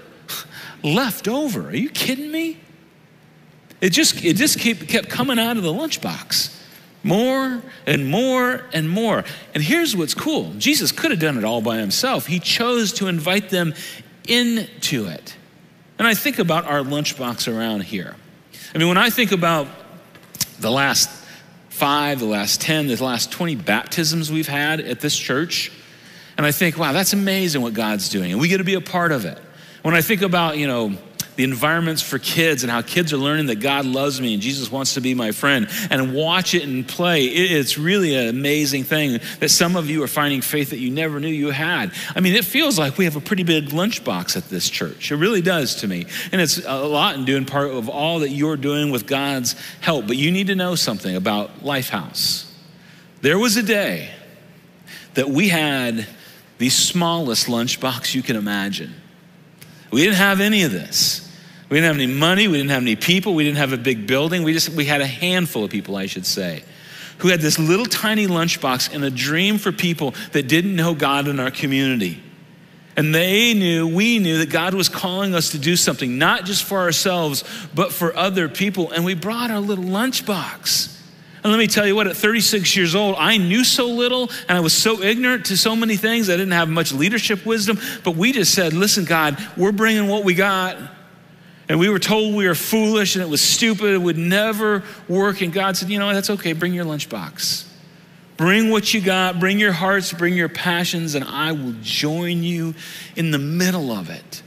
[0.84, 1.70] left over.
[1.70, 2.60] Are you kidding me?
[3.80, 6.56] It just, it just kept, kept coming out of the lunchbox.
[7.02, 9.24] More and more and more.
[9.52, 12.26] And here's what's cool Jesus could have done it all by himself.
[12.26, 13.74] He chose to invite them
[14.28, 15.34] into it.
[16.00, 18.16] And I think about our lunchbox around here.
[18.74, 19.68] I mean, when I think about
[20.58, 21.10] the last
[21.68, 25.70] five, the last 10, the last 20 baptisms we've had at this church,
[26.38, 28.80] and I think, wow, that's amazing what God's doing, and we get to be a
[28.80, 29.36] part of it.
[29.82, 30.96] When I think about, you know,
[31.36, 34.70] the environments for kids and how kids are learning that God loves me and Jesus
[34.70, 37.24] wants to be my friend and watch it and play.
[37.24, 41.20] It's really an amazing thing that some of you are finding faith that you never
[41.20, 41.92] knew you had.
[42.14, 45.10] I mean, it feels like we have a pretty big lunchbox at this church.
[45.10, 46.06] It really does to me.
[46.32, 50.06] And it's a lot in doing part of all that you're doing with God's help.
[50.06, 52.46] But you need to know something about Lifehouse.
[53.22, 54.10] There was a day
[55.14, 56.06] that we had
[56.58, 58.94] the smallest lunchbox you can imagine.
[59.90, 61.26] We didn't have any of this.
[61.68, 62.48] We didn't have any money.
[62.48, 63.34] We didn't have any people.
[63.34, 64.42] We didn't have a big building.
[64.42, 66.64] We just we had a handful of people, I should say,
[67.18, 71.28] who had this little tiny lunchbox and a dream for people that didn't know God
[71.28, 72.22] in our community.
[72.96, 76.64] And they knew, we knew that God was calling us to do something, not just
[76.64, 78.90] for ourselves, but for other people.
[78.90, 80.99] And we brought our little lunchbox.
[81.42, 84.58] And let me tell you what, at 36 years old, I knew so little and
[84.58, 86.28] I was so ignorant to so many things.
[86.28, 87.78] I didn't have much leadership wisdom.
[88.04, 90.76] But we just said, listen, God, we're bringing what we got.
[91.68, 95.40] And we were told we were foolish and it was stupid, it would never work.
[95.40, 97.64] And God said, you know that's okay, bring your lunchbox.
[98.36, 102.74] Bring what you got, bring your hearts, bring your passions, and I will join you
[103.14, 104.42] in the middle of it.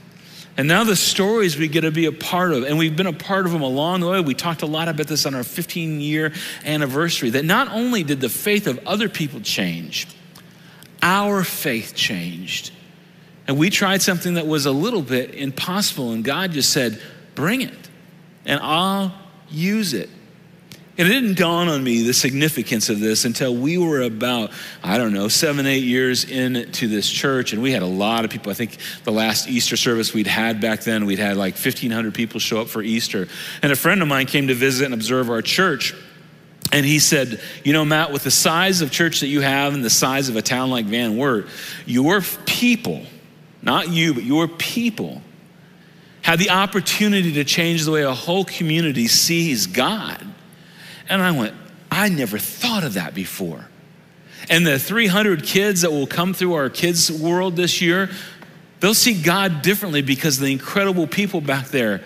[0.56, 3.12] And now the stories we get to be a part of, and we've been a
[3.12, 4.20] part of them along the way.
[4.20, 6.32] We talked a lot about this on our 15 year
[6.64, 10.06] anniversary that not only did the faith of other people change,
[11.02, 12.70] our faith changed.
[13.46, 17.00] And we tried something that was a little bit impossible, and God just said,
[17.34, 17.74] Bring it,
[18.46, 19.12] and I'll
[19.50, 20.08] use it.
[20.96, 24.52] And it didn't dawn on me the significance of this until we were about,
[24.82, 27.52] I don't know, seven, eight years into this church.
[27.52, 28.52] And we had a lot of people.
[28.52, 32.38] I think the last Easter service we'd had back then, we'd had like 1,500 people
[32.38, 33.26] show up for Easter.
[33.60, 35.94] And a friend of mine came to visit and observe our church.
[36.70, 39.84] And he said, You know, Matt, with the size of church that you have and
[39.84, 41.48] the size of a town like Van Wert,
[41.86, 43.04] your people,
[43.62, 45.22] not you, but your people,
[46.22, 50.24] had the opportunity to change the way a whole community sees God.
[51.08, 51.54] And I went,
[51.90, 53.66] I never thought of that before.
[54.48, 58.10] And the 300 kids that will come through our kids' world this year,
[58.80, 62.02] they'll see God differently because the incredible people back there,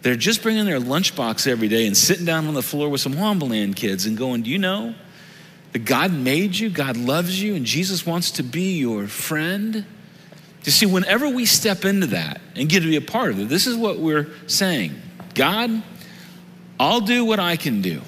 [0.00, 3.14] they're just bringing their lunchbox every day and sitting down on the floor with some
[3.14, 4.94] Wombaland kids and going, Do you know
[5.72, 9.84] that God made you, God loves you, and Jesus wants to be your friend?
[10.64, 13.48] You see, whenever we step into that and get to be a part of it,
[13.48, 15.00] this is what we're saying
[15.34, 15.82] God,
[16.78, 18.02] I'll do what I can do.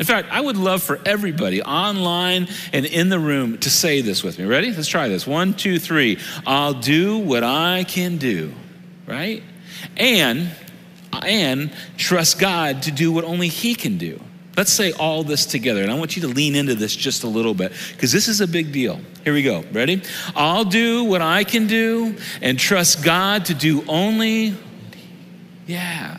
[0.00, 4.24] In fact, I would love for everybody online and in the room to say this
[4.24, 4.46] with me.
[4.46, 4.72] Ready?
[4.72, 5.26] Let's try this.
[5.26, 6.18] One, two, three.
[6.46, 8.54] I'll do what I can do,
[9.06, 9.42] right?
[9.98, 10.50] And
[11.22, 14.18] and trust God to do what only He can do.
[14.56, 17.28] Let's say all this together, and I want you to lean into this just a
[17.28, 19.00] little bit because this is a big deal.
[19.22, 19.64] Here we go.
[19.70, 20.00] Ready?
[20.34, 24.54] I'll do what I can do and trust God to do only.
[25.66, 26.16] Yeah.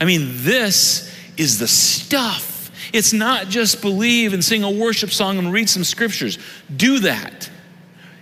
[0.00, 2.49] I mean, this is the stuff.
[2.92, 6.38] It's not just believe and sing a worship song and read some scriptures.
[6.74, 7.48] Do that.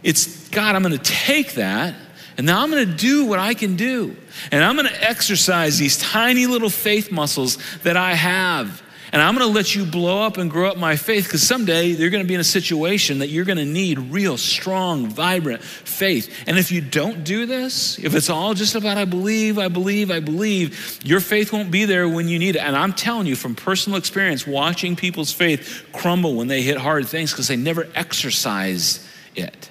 [0.02, 1.94] It's God, I'm going to take that
[2.38, 4.16] and now I'm going to do what I can do.
[4.52, 8.81] And I'm going to exercise these tiny little faith muscles that I have.
[9.12, 11.87] And I'm going to let you blow up and grow up my faith because someday
[11.87, 15.62] you're going to be in a situation that you're going to need real, strong, vibrant
[15.62, 16.44] faith.
[16.47, 20.11] And if you don't do this, if it's all just about I believe, I believe,
[20.11, 22.61] I believe, your faith won't be there when you need it.
[22.61, 27.07] And I'm telling you from personal experience, watching people's faith crumble when they hit hard
[27.07, 29.71] things because they never exercise it.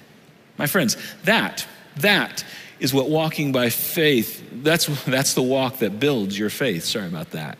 [0.56, 1.66] My friends, that,
[1.98, 2.44] that
[2.80, 6.84] is what walking by faith, that's, that's the walk that builds your faith.
[6.84, 7.58] Sorry about that.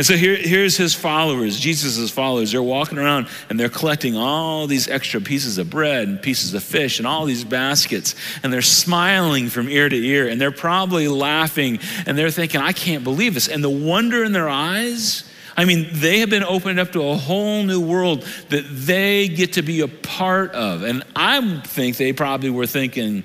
[0.00, 2.52] And so here, here's his followers, Jesus' followers.
[2.52, 6.62] They're walking around and they're collecting all these extra pieces of bread and pieces of
[6.62, 8.14] fish and all these baskets.
[8.42, 10.26] And they're smiling from ear to ear.
[10.26, 13.46] And they're probably laughing and they're thinking, I can't believe this.
[13.46, 17.16] And the wonder in their eyes, I mean, they have been opened up to a
[17.16, 20.82] whole new world that they get to be a part of.
[20.82, 23.22] And I think they probably were thinking,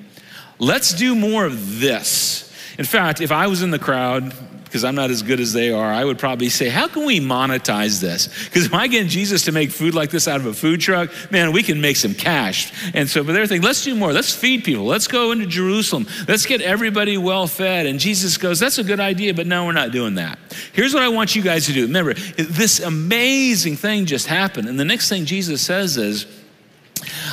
[0.59, 2.53] let's do more of this.
[2.77, 4.33] In fact, if I was in the crowd,
[4.75, 7.21] because I'm not as good as they are, I would probably say, How can we
[7.21, 8.27] monetize this?
[8.43, 11.11] Because if I get Jesus to make food like this out of a food truck,
[11.31, 12.73] man, we can make some cash.
[12.93, 14.11] And so, but they're thinking, Let's do more.
[14.11, 14.83] Let's feed people.
[14.83, 16.07] Let's go into Jerusalem.
[16.27, 17.85] Let's get everybody well fed.
[17.85, 20.37] And Jesus goes, That's a good idea, but no, we're not doing that.
[20.73, 21.83] Here's what I want you guys to do.
[21.83, 24.67] Remember, this amazing thing just happened.
[24.67, 26.25] And the next thing Jesus says is,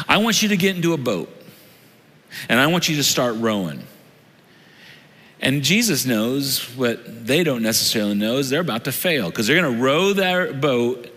[0.07, 1.29] I want you to get into a boat
[2.49, 3.83] and I want you to start rowing.
[5.43, 9.61] And Jesus knows what they don't necessarily know is they're about to fail because they're
[9.61, 11.09] going to row their boat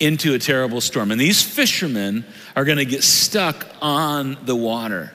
[0.00, 1.10] into a terrible storm.
[1.10, 2.24] And these fishermen
[2.56, 5.12] are going to get stuck on the water.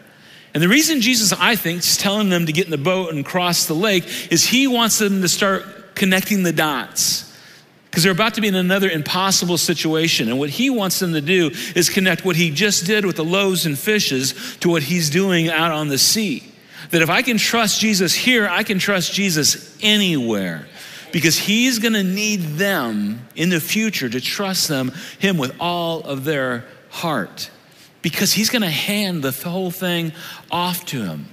[0.53, 3.25] And the reason Jesus, I think, is telling them to get in the boat and
[3.25, 7.25] cross the lake is he wants them to start connecting the dots.
[7.89, 10.29] Because they're about to be in another impossible situation.
[10.29, 13.25] And what he wants them to do is connect what he just did with the
[13.25, 16.48] loaves and fishes to what he's doing out on the sea.
[16.91, 20.67] That if I can trust Jesus here, I can trust Jesus anywhere.
[21.11, 26.01] Because he's going to need them in the future to trust them, him with all
[26.01, 27.49] of their heart.
[28.01, 30.13] Because he's going to hand the whole thing
[30.51, 31.27] off to him.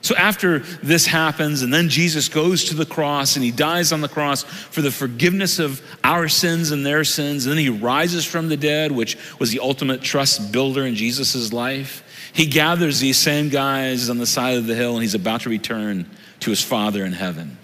[0.00, 4.00] So after this happens, and then Jesus goes to the cross and he dies on
[4.00, 8.24] the cross for the forgiveness of our sins and their sins, and then he rises
[8.24, 12.04] from the dead, which was the ultimate trust builder in Jesus' life.
[12.32, 15.50] He gathers these same guys on the side of the hill and he's about to
[15.50, 16.08] return
[16.40, 17.58] to his Father in heaven.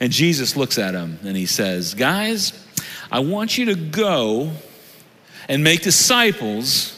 [0.00, 2.52] And Jesus looks at him and he says, Guys,
[3.10, 4.50] I want you to go
[5.48, 6.92] and make disciples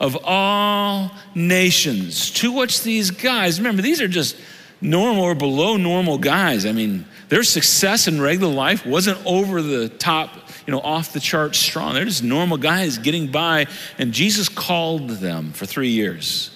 [0.00, 2.30] of all nations.
[2.32, 4.36] To which these guys, remember, these are just
[4.80, 6.66] normal or below normal guys.
[6.66, 10.34] I mean, their success in regular life wasn't over the top,
[10.66, 11.94] you know, off the chart strong.
[11.94, 13.66] They're just normal guys getting by.
[13.98, 16.51] And Jesus called them for three years.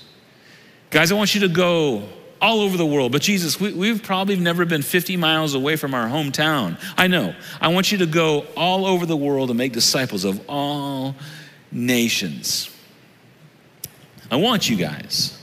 [0.91, 2.09] Guys, I want you to go
[2.41, 3.13] all over the world.
[3.13, 6.79] But Jesus, we, have probably never been 50 miles away from our hometown.
[6.97, 7.35] I know.
[7.61, 11.15] I want you to go all over the world and make disciples of all
[11.73, 12.71] nations.
[14.31, 15.41] I want you guys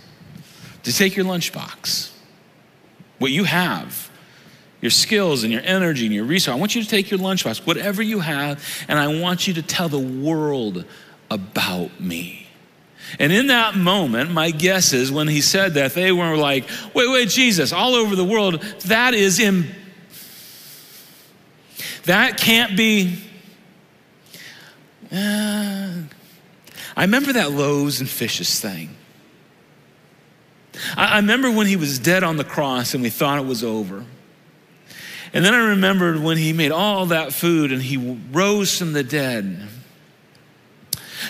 [0.84, 2.12] to take your lunchbox,
[3.20, 4.12] what you have,
[4.82, 6.56] your skills and your energy and your resource.
[6.56, 9.62] I want you to take your lunchbox, whatever you have, and I want you to
[9.62, 10.84] tell the world
[11.32, 12.43] about me.
[13.20, 17.10] And in that moment, my guess is when he said that, they were like, wait,
[17.10, 19.68] wait, Jesus, all over the world, that is in.
[22.06, 23.18] That can't be.
[25.12, 26.01] Uh,
[26.95, 28.95] I remember that loaves and fishes thing.
[30.97, 33.64] I, I remember when he was dead on the cross and we thought it was
[33.64, 34.06] over.
[35.34, 39.04] And then I remembered when he made all that food and he rose from the
[39.04, 39.68] dead.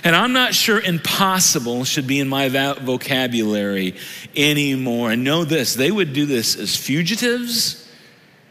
[0.03, 3.95] And I'm not sure impossible should be in my vocabulary
[4.35, 5.11] anymore.
[5.11, 7.87] And know this they would do this as fugitives,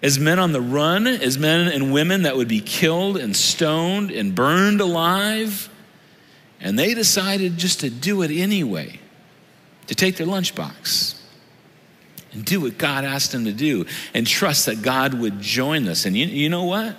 [0.03, 4.11] as men on the run, as men and women that would be killed and stoned
[4.11, 5.68] and burned alive.
[6.61, 9.01] And they decided just to do it anyway,
[9.88, 11.18] to take their lunchbox
[12.32, 16.07] and do what God asked them to do and trust that God would join us.
[16.07, 16.97] And you, you know what?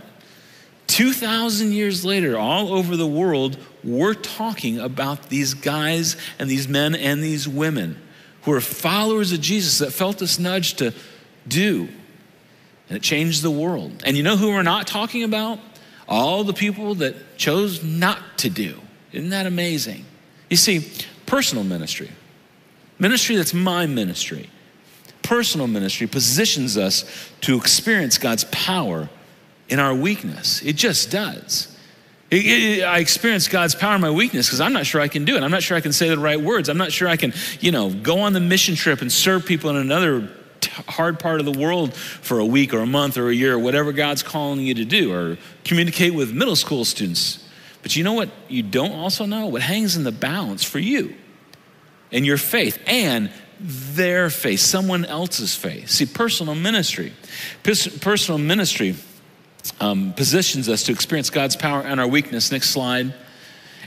[0.88, 6.96] 2,000 years later, all over the world, we're talking about these guys and these men
[6.96, 8.00] and these women
[8.44, 10.94] who are followers of Jesus that felt this nudge to
[11.48, 11.88] do.
[12.90, 14.04] And it changed the world.
[14.06, 15.60] And you know who we're not talking about?
[16.08, 18.80] All the people that chose not to do.
[19.14, 20.06] Isn't that amazing?
[20.50, 20.92] You see,
[21.26, 22.12] personal ministry,
[23.00, 24.50] ministry that's my ministry,
[25.22, 27.06] personal ministry positions us
[27.42, 29.10] to experience God's power
[29.70, 30.62] in our weakness.
[30.62, 31.74] It just does.
[32.30, 35.24] It, it, I experience God's power in my weakness because I'm not sure I can
[35.24, 35.44] do it.
[35.44, 36.68] I'm not sure I can say the right words.
[36.68, 39.70] I'm not sure I can, you know, go on the mission trip and serve people
[39.70, 43.30] in another t- hard part of the world for a week or a month or
[43.30, 47.48] a year or whatever God's calling you to do or communicate with middle school students.
[47.84, 49.46] But you know what you don't also know?
[49.48, 51.14] What hangs in the balance for you
[52.12, 55.90] and your faith and their faith, someone else's faith.
[55.90, 57.14] See, personal ministry.
[57.64, 58.96] Personal ministry
[59.80, 62.52] um, positions us to experience God's power and our weakness.
[62.52, 63.14] Next slide.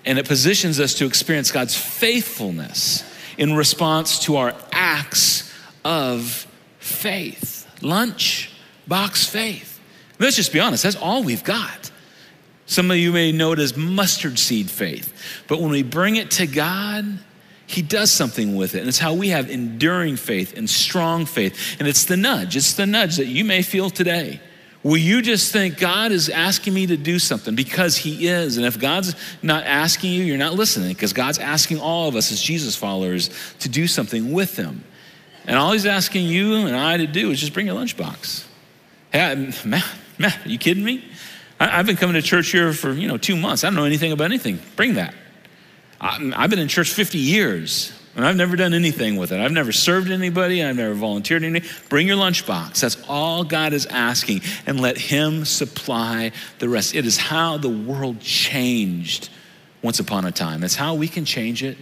[0.05, 3.05] And it positions us to experience God's faithfulness
[3.39, 5.53] in response to our acts
[5.85, 6.47] of
[6.79, 7.67] faith.
[7.83, 8.51] Lunch,
[8.87, 9.81] box faith.
[10.19, 11.91] Let's just be honest, that's all we've got.
[12.67, 15.13] Some of you may know it as mustard seed faith.
[15.47, 17.05] But when we bring it to God,
[17.67, 18.81] He does something with it.
[18.81, 21.77] And it's how we have enduring faith and strong faith.
[21.79, 24.41] And it's the nudge, it's the nudge that you may feel today.
[24.83, 28.57] Will you just think God is asking me to do something because He is?
[28.57, 32.31] And if God's not asking you, you're not listening because God's asking all of us
[32.31, 34.85] as Jesus followers to do something with Him.
[35.47, 38.45] And all He's asking you and I to do is just bring your lunchbox.
[39.13, 39.85] Hey, Matt,
[40.19, 41.05] Matt, are you kidding me?
[41.59, 43.65] I, have been coming to church here for, you know, two months.
[43.65, 44.61] I don't know anything about anything.
[44.77, 45.15] Bring that.
[46.01, 47.93] I, I've been in church 50 years.
[48.17, 49.41] And I've never done anything with it.
[49.41, 50.65] I've never served anybody.
[50.65, 51.71] I've never volunteered anything.
[51.91, 52.81] Bring your lunchbox.
[52.81, 54.41] That's all God is asking.
[54.65, 56.95] And let Him supply the rest.
[56.95, 59.29] It is how the world changed
[59.83, 60.65] once upon a time.
[60.65, 61.77] It's how we can change it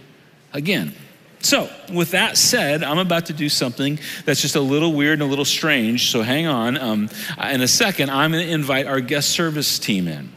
[0.51, 0.93] again.
[1.39, 5.21] So, with that said, I'm about to do something that's just a little weird and
[5.21, 6.11] a little strange.
[6.11, 6.77] So, hang on.
[6.77, 7.09] Um,
[7.49, 10.33] in a second, I'm going to invite our guest service team in.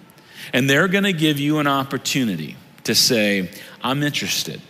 [0.53, 3.51] And they're going to give you an opportunity to say,
[3.82, 4.61] I'm interested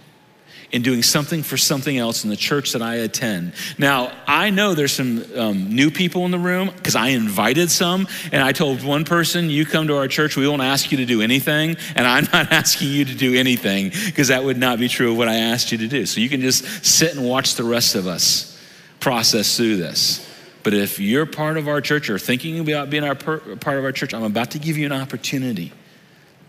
[0.70, 3.54] in doing something for something else in the church that I attend.
[3.78, 8.06] Now, I know there's some um, new people in the room because I invited some,
[8.32, 11.06] and I told one person, You come to our church, we won't ask you to
[11.06, 14.88] do anything, and I'm not asking you to do anything because that would not be
[14.88, 16.04] true of what I asked you to do.
[16.06, 18.58] So you can just sit and watch the rest of us
[19.00, 20.24] process through this.
[20.64, 23.92] But if you're part of our church or thinking about being our part of our
[23.92, 25.72] church, I'm about to give you an opportunity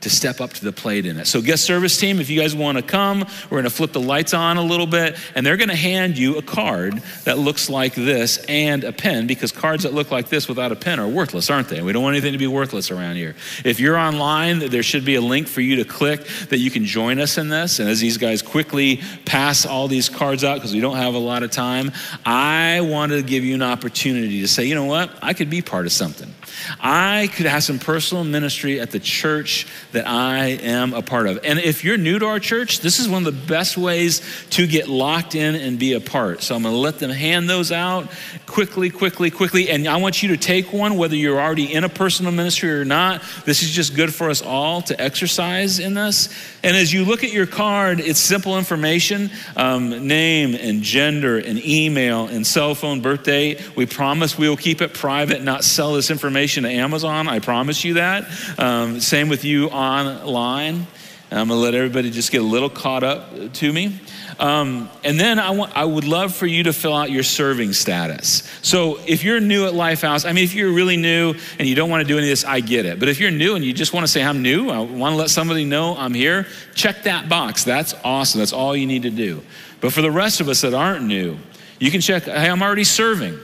[0.02, 1.28] to step up to the plate in it.
[1.28, 4.00] So, guest service team, if you guys want to come, we're going to flip the
[4.00, 7.70] lights on a little bit, and they're going to hand you a card that looks
[7.70, 11.08] like this and a pen because cards that look like this without a pen are
[11.08, 11.82] worthless, aren't they?
[11.82, 13.36] We don't want anything to be worthless around here.
[13.66, 16.86] If you're online, there should be a link for you to click that you can
[16.86, 17.80] join us in this.
[17.80, 21.20] And as these guys quickly pass all these cards out because we don't have a
[21.20, 21.92] lot of time,
[22.26, 25.12] I wanted to give you an opportunity to say, you know what?
[25.22, 26.34] I could be part of something.
[26.80, 31.40] I could have some personal ministry at the church that I am a part of.
[31.44, 34.22] And if you're new to our church, this is one of the best ways
[34.52, 36.42] to get locked in and be a part.
[36.42, 38.10] So I'm going to let them hand those out
[38.46, 39.70] quickly, quickly, quickly.
[39.70, 42.86] And I want you to take one, whether you're already in a personal ministry or
[42.86, 43.22] not.
[43.46, 46.30] This is just good for us all to exercise in this.
[46.64, 51.64] And as you look at your card, it's simple information um, name and gender and
[51.64, 53.62] email and cell phone, birthday.
[53.76, 57.28] We promise we will keep it private, not sell this information to Amazon.
[57.28, 58.26] I promise you that.
[58.58, 60.88] Um, same with you online.
[61.32, 64.00] I'm to let everybody just get a little caught up to me.
[64.40, 67.74] Um, and then I, want, I would love for you to fill out your serving
[67.74, 68.50] status.
[68.62, 71.90] So if you're new at Lifehouse, I mean, if you're really new and you don't
[71.90, 73.00] want to do any of this, I get it.
[73.00, 75.18] But if you're new and you just want to say, I'm new, I want to
[75.18, 77.64] let somebody know I'm here, check that box.
[77.64, 78.40] That's awesome.
[78.40, 79.44] That's all you need to do.
[79.82, 81.38] But for the rest of us that aren't new,
[81.78, 83.38] you can check, hey, I'm already serving.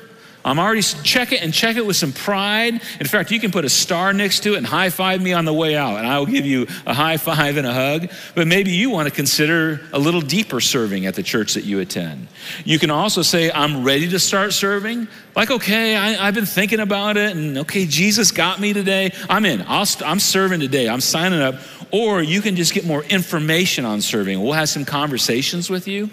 [0.46, 2.76] I'm already check it and check it with some pride.
[3.00, 5.46] In fact, you can put a star next to it and high five me on
[5.46, 8.12] the way out, and I will give you a high five and a hug.
[8.36, 11.80] But maybe you want to consider a little deeper serving at the church that you
[11.80, 12.28] attend.
[12.64, 15.08] You can also say, I'm ready to start serving.
[15.36, 19.14] Like, okay, I, have been thinking about it, and okay, Jesus got me today.
[19.28, 19.64] I'm in.
[19.64, 20.88] i I'm serving today.
[20.88, 21.56] I'm signing up.
[21.92, 24.42] Or you can just get more information on serving.
[24.42, 26.04] We'll have some conversations with you.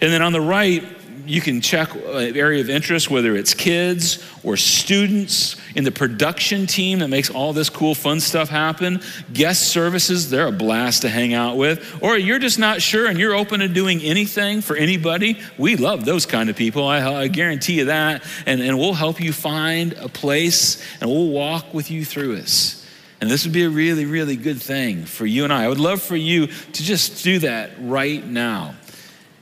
[0.00, 0.84] And then on the right,
[1.28, 6.66] you can check uh, area of interest, whether it's kids or students in the production
[6.66, 9.00] team that makes all this cool, fun stuff happen.
[9.32, 12.02] Guest services, they're a blast to hang out with.
[12.02, 15.38] Or you're just not sure and you're open to doing anything for anybody.
[15.58, 16.86] We love those kind of people.
[16.86, 18.24] I, I guarantee you that.
[18.46, 22.86] And, and we'll help you find a place and we'll walk with you through this.
[23.20, 25.64] And this would be a really, really good thing for you and I.
[25.64, 28.74] I would love for you to just do that right now.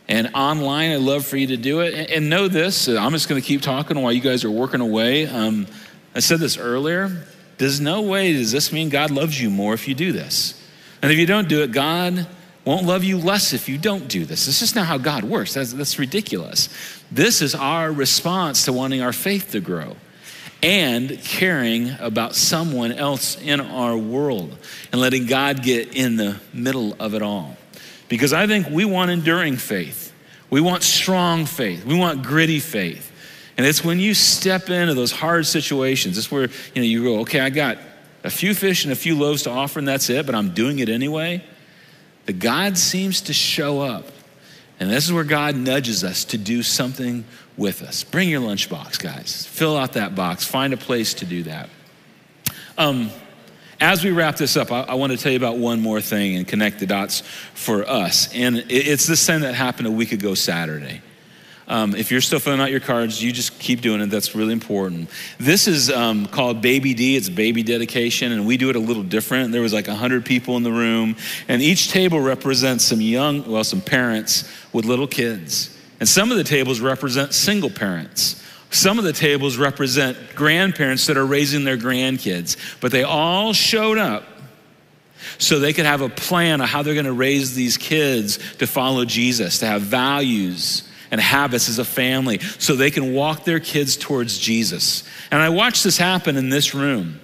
[0.08, 2.10] And online, I'd love for you to do it.
[2.10, 5.26] And know this I'm just going to keep talking while you guys are working away.
[5.26, 5.66] Um,
[6.14, 7.26] I said this earlier.
[7.58, 10.62] There's no way does this mean God loves you more if you do this.
[11.02, 12.26] And if you don't do it, God
[12.64, 14.46] won't love you less if you don't do this.
[14.46, 15.54] This is not how God works.
[15.54, 16.68] That's, that's ridiculous.
[17.10, 19.96] This is our response to wanting our faith to grow
[20.62, 24.56] and caring about someone else in our world
[24.90, 27.56] and letting God get in the middle of it all.
[28.08, 30.12] Because I think we want enduring faith.
[30.50, 31.84] We want strong faith.
[31.84, 33.12] We want gritty faith.
[33.56, 37.20] And it's when you step into those hard situations, it's where you know you go,
[37.20, 37.78] okay, I got
[38.22, 40.78] a few fish and a few loaves to offer, and that's it, but I'm doing
[40.78, 41.42] it anyway.
[42.26, 44.06] The God seems to show up.
[44.78, 47.24] And this is where God nudges us to do something
[47.56, 48.04] with us.
[48.04, 49.46] Bring your lunchbox, guys.
[49.46, 50.44] Fill out that box.
[50.44, 51.70] Find a place to do that.
[52.76, 53.10] Um,
[53.80, 56.36] as we wrap this up, I, I, want to tell you about one more thing
[56.36, 57.20] and connect the dots
[57.54, 58.32] for us.
[58.34, 61.02] And it, it's this thing that happened a week ago Saturday.
[61.68, 64.06] Um, if you're still filling out your cards, you just keep doing it.
[64.06, 65.10] That's really important.
[65.38, 67.16] This is um, called Baby D.
[67.16, 69.50] It's baby dedication, and we do it a little different.
[69.50, 71.16] There was like 100 people in the room,
[71.48, 75.76] and each table represents some young, well, some parents with little kids.
[75.98, 78.42] And some of the tables represent single parents.
[78.76, 83.96] Some of the tables represent grandparents that are raising their grandkids, but they all showed
[83.96, 84.24] up
[85.38, 88.66] so they could have a plan of how they're going to raise these kids to
[88.66, 93.60] follow Jesus, to have values and habits as a family, so they can walk their
[93.60, 95.04] kids towards Jesus.
[95.30, 97.18] And I watched this happen in this room.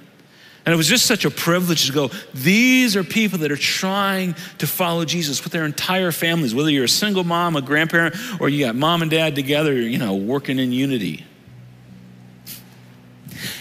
[0.64, 4.36] And it was just such a privilege to go, these are people that are trying
[4.57, 8.48] to follow Jesus with their entire families, whether you're a single mom, a grandparent, or
[8.48, 11.26] you got mom and dad together, you know, working in unity.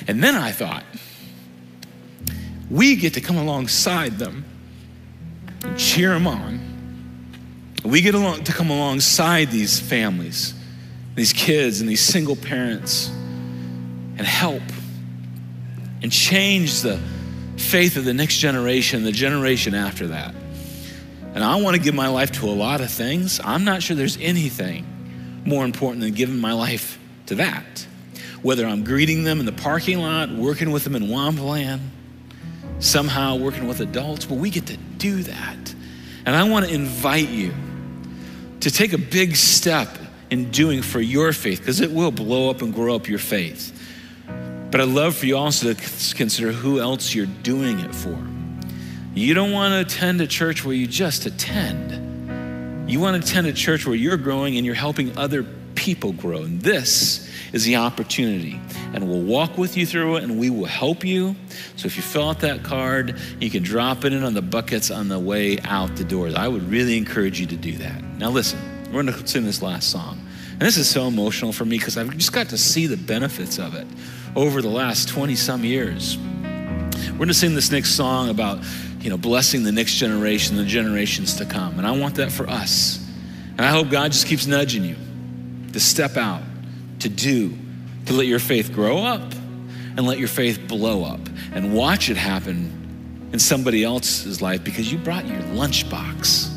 [0.07, 0.83] And then I thought,
[2.69, 4.45] we get to come alongside them
[5.63, 6.59] and cheer them on.
[7.83, 10.53] We get along, to come alongside these families,
[11.15, 13.09] these kids, and these single parents
[14.17, 14.63] and help
[16.01, 16.99] and change the
[17.57, 20.33] faith of the next generation, the generation after that.
[21.33, 23.39] And I want to give my life to a lot of things.
[23.43, 24.85] I'm not sure there's anything
[25.45, 27.87] more important than giving my life to that.
[28.41, 31.81] Whether I'm greeting them in the parking lot, working with them in Wambland,
[32.79, 35.75] somehow working with adults, but we get to do that.
[36.25, 37.53] And I want to invite you
[38.61, 39.89] to take a big step
[40.29, 43.77] in doing for your faith because it will blow up and grow up your faith.
[44.71, 48.17] But I'd love for you also to consider who else you're doing it for.
[49.13, 52.89] You don't want to attend a church where you just attend.
[52.89, 55.45] You want to attend a church where you're growing and you're helping other
[55.82, 56.43] people grow.
[56.43, 58.61] And this is the opportunity.
[58.93, 61.36] And we'll walk with you through it and we will help you.
[61.75, 64.91] So if you fill out that card, you can drop it in on the buckets
[64.91, 66.36] on the way out the doors.
[66.36, 68.03] I would really encourage you to do that.
[68.19, 68.59] Now, listen,
[68.93, 70.19] we're going to sing this last song.
[70.51, 73.57] And this is so emotional for me because I've just got to see the benefits
[73.57, 73.88] of it
[74.36, 76.19] over the last 20 some years.
[76.19, 78.59] We're going to sing this next song about,
[78.99, 81.79] you know, blessing the next generation, the generations to come.
[81.79, 83.03] And I want that for us.
[83.57, 84.95] And I hope God just keeps nudging you
[85.74, 86.43] to step out,
[86.99, 87.57] to do,
[88.05, 89.22] to let your faith grow up
[89.97, 91.19] and let your faith blow up
[91.53, 96.49] and watch it happen in somebody else's life because you brought your lunchbox,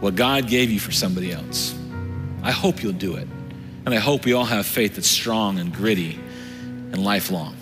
[0.00, 1.74] what God gave you for somebody else.
[2.42, 3.28] I hope you'll do it.
[3.84, 6.18] And I hope we all have faith that's strong and gritty
[6.92, 7.56] and lifelong.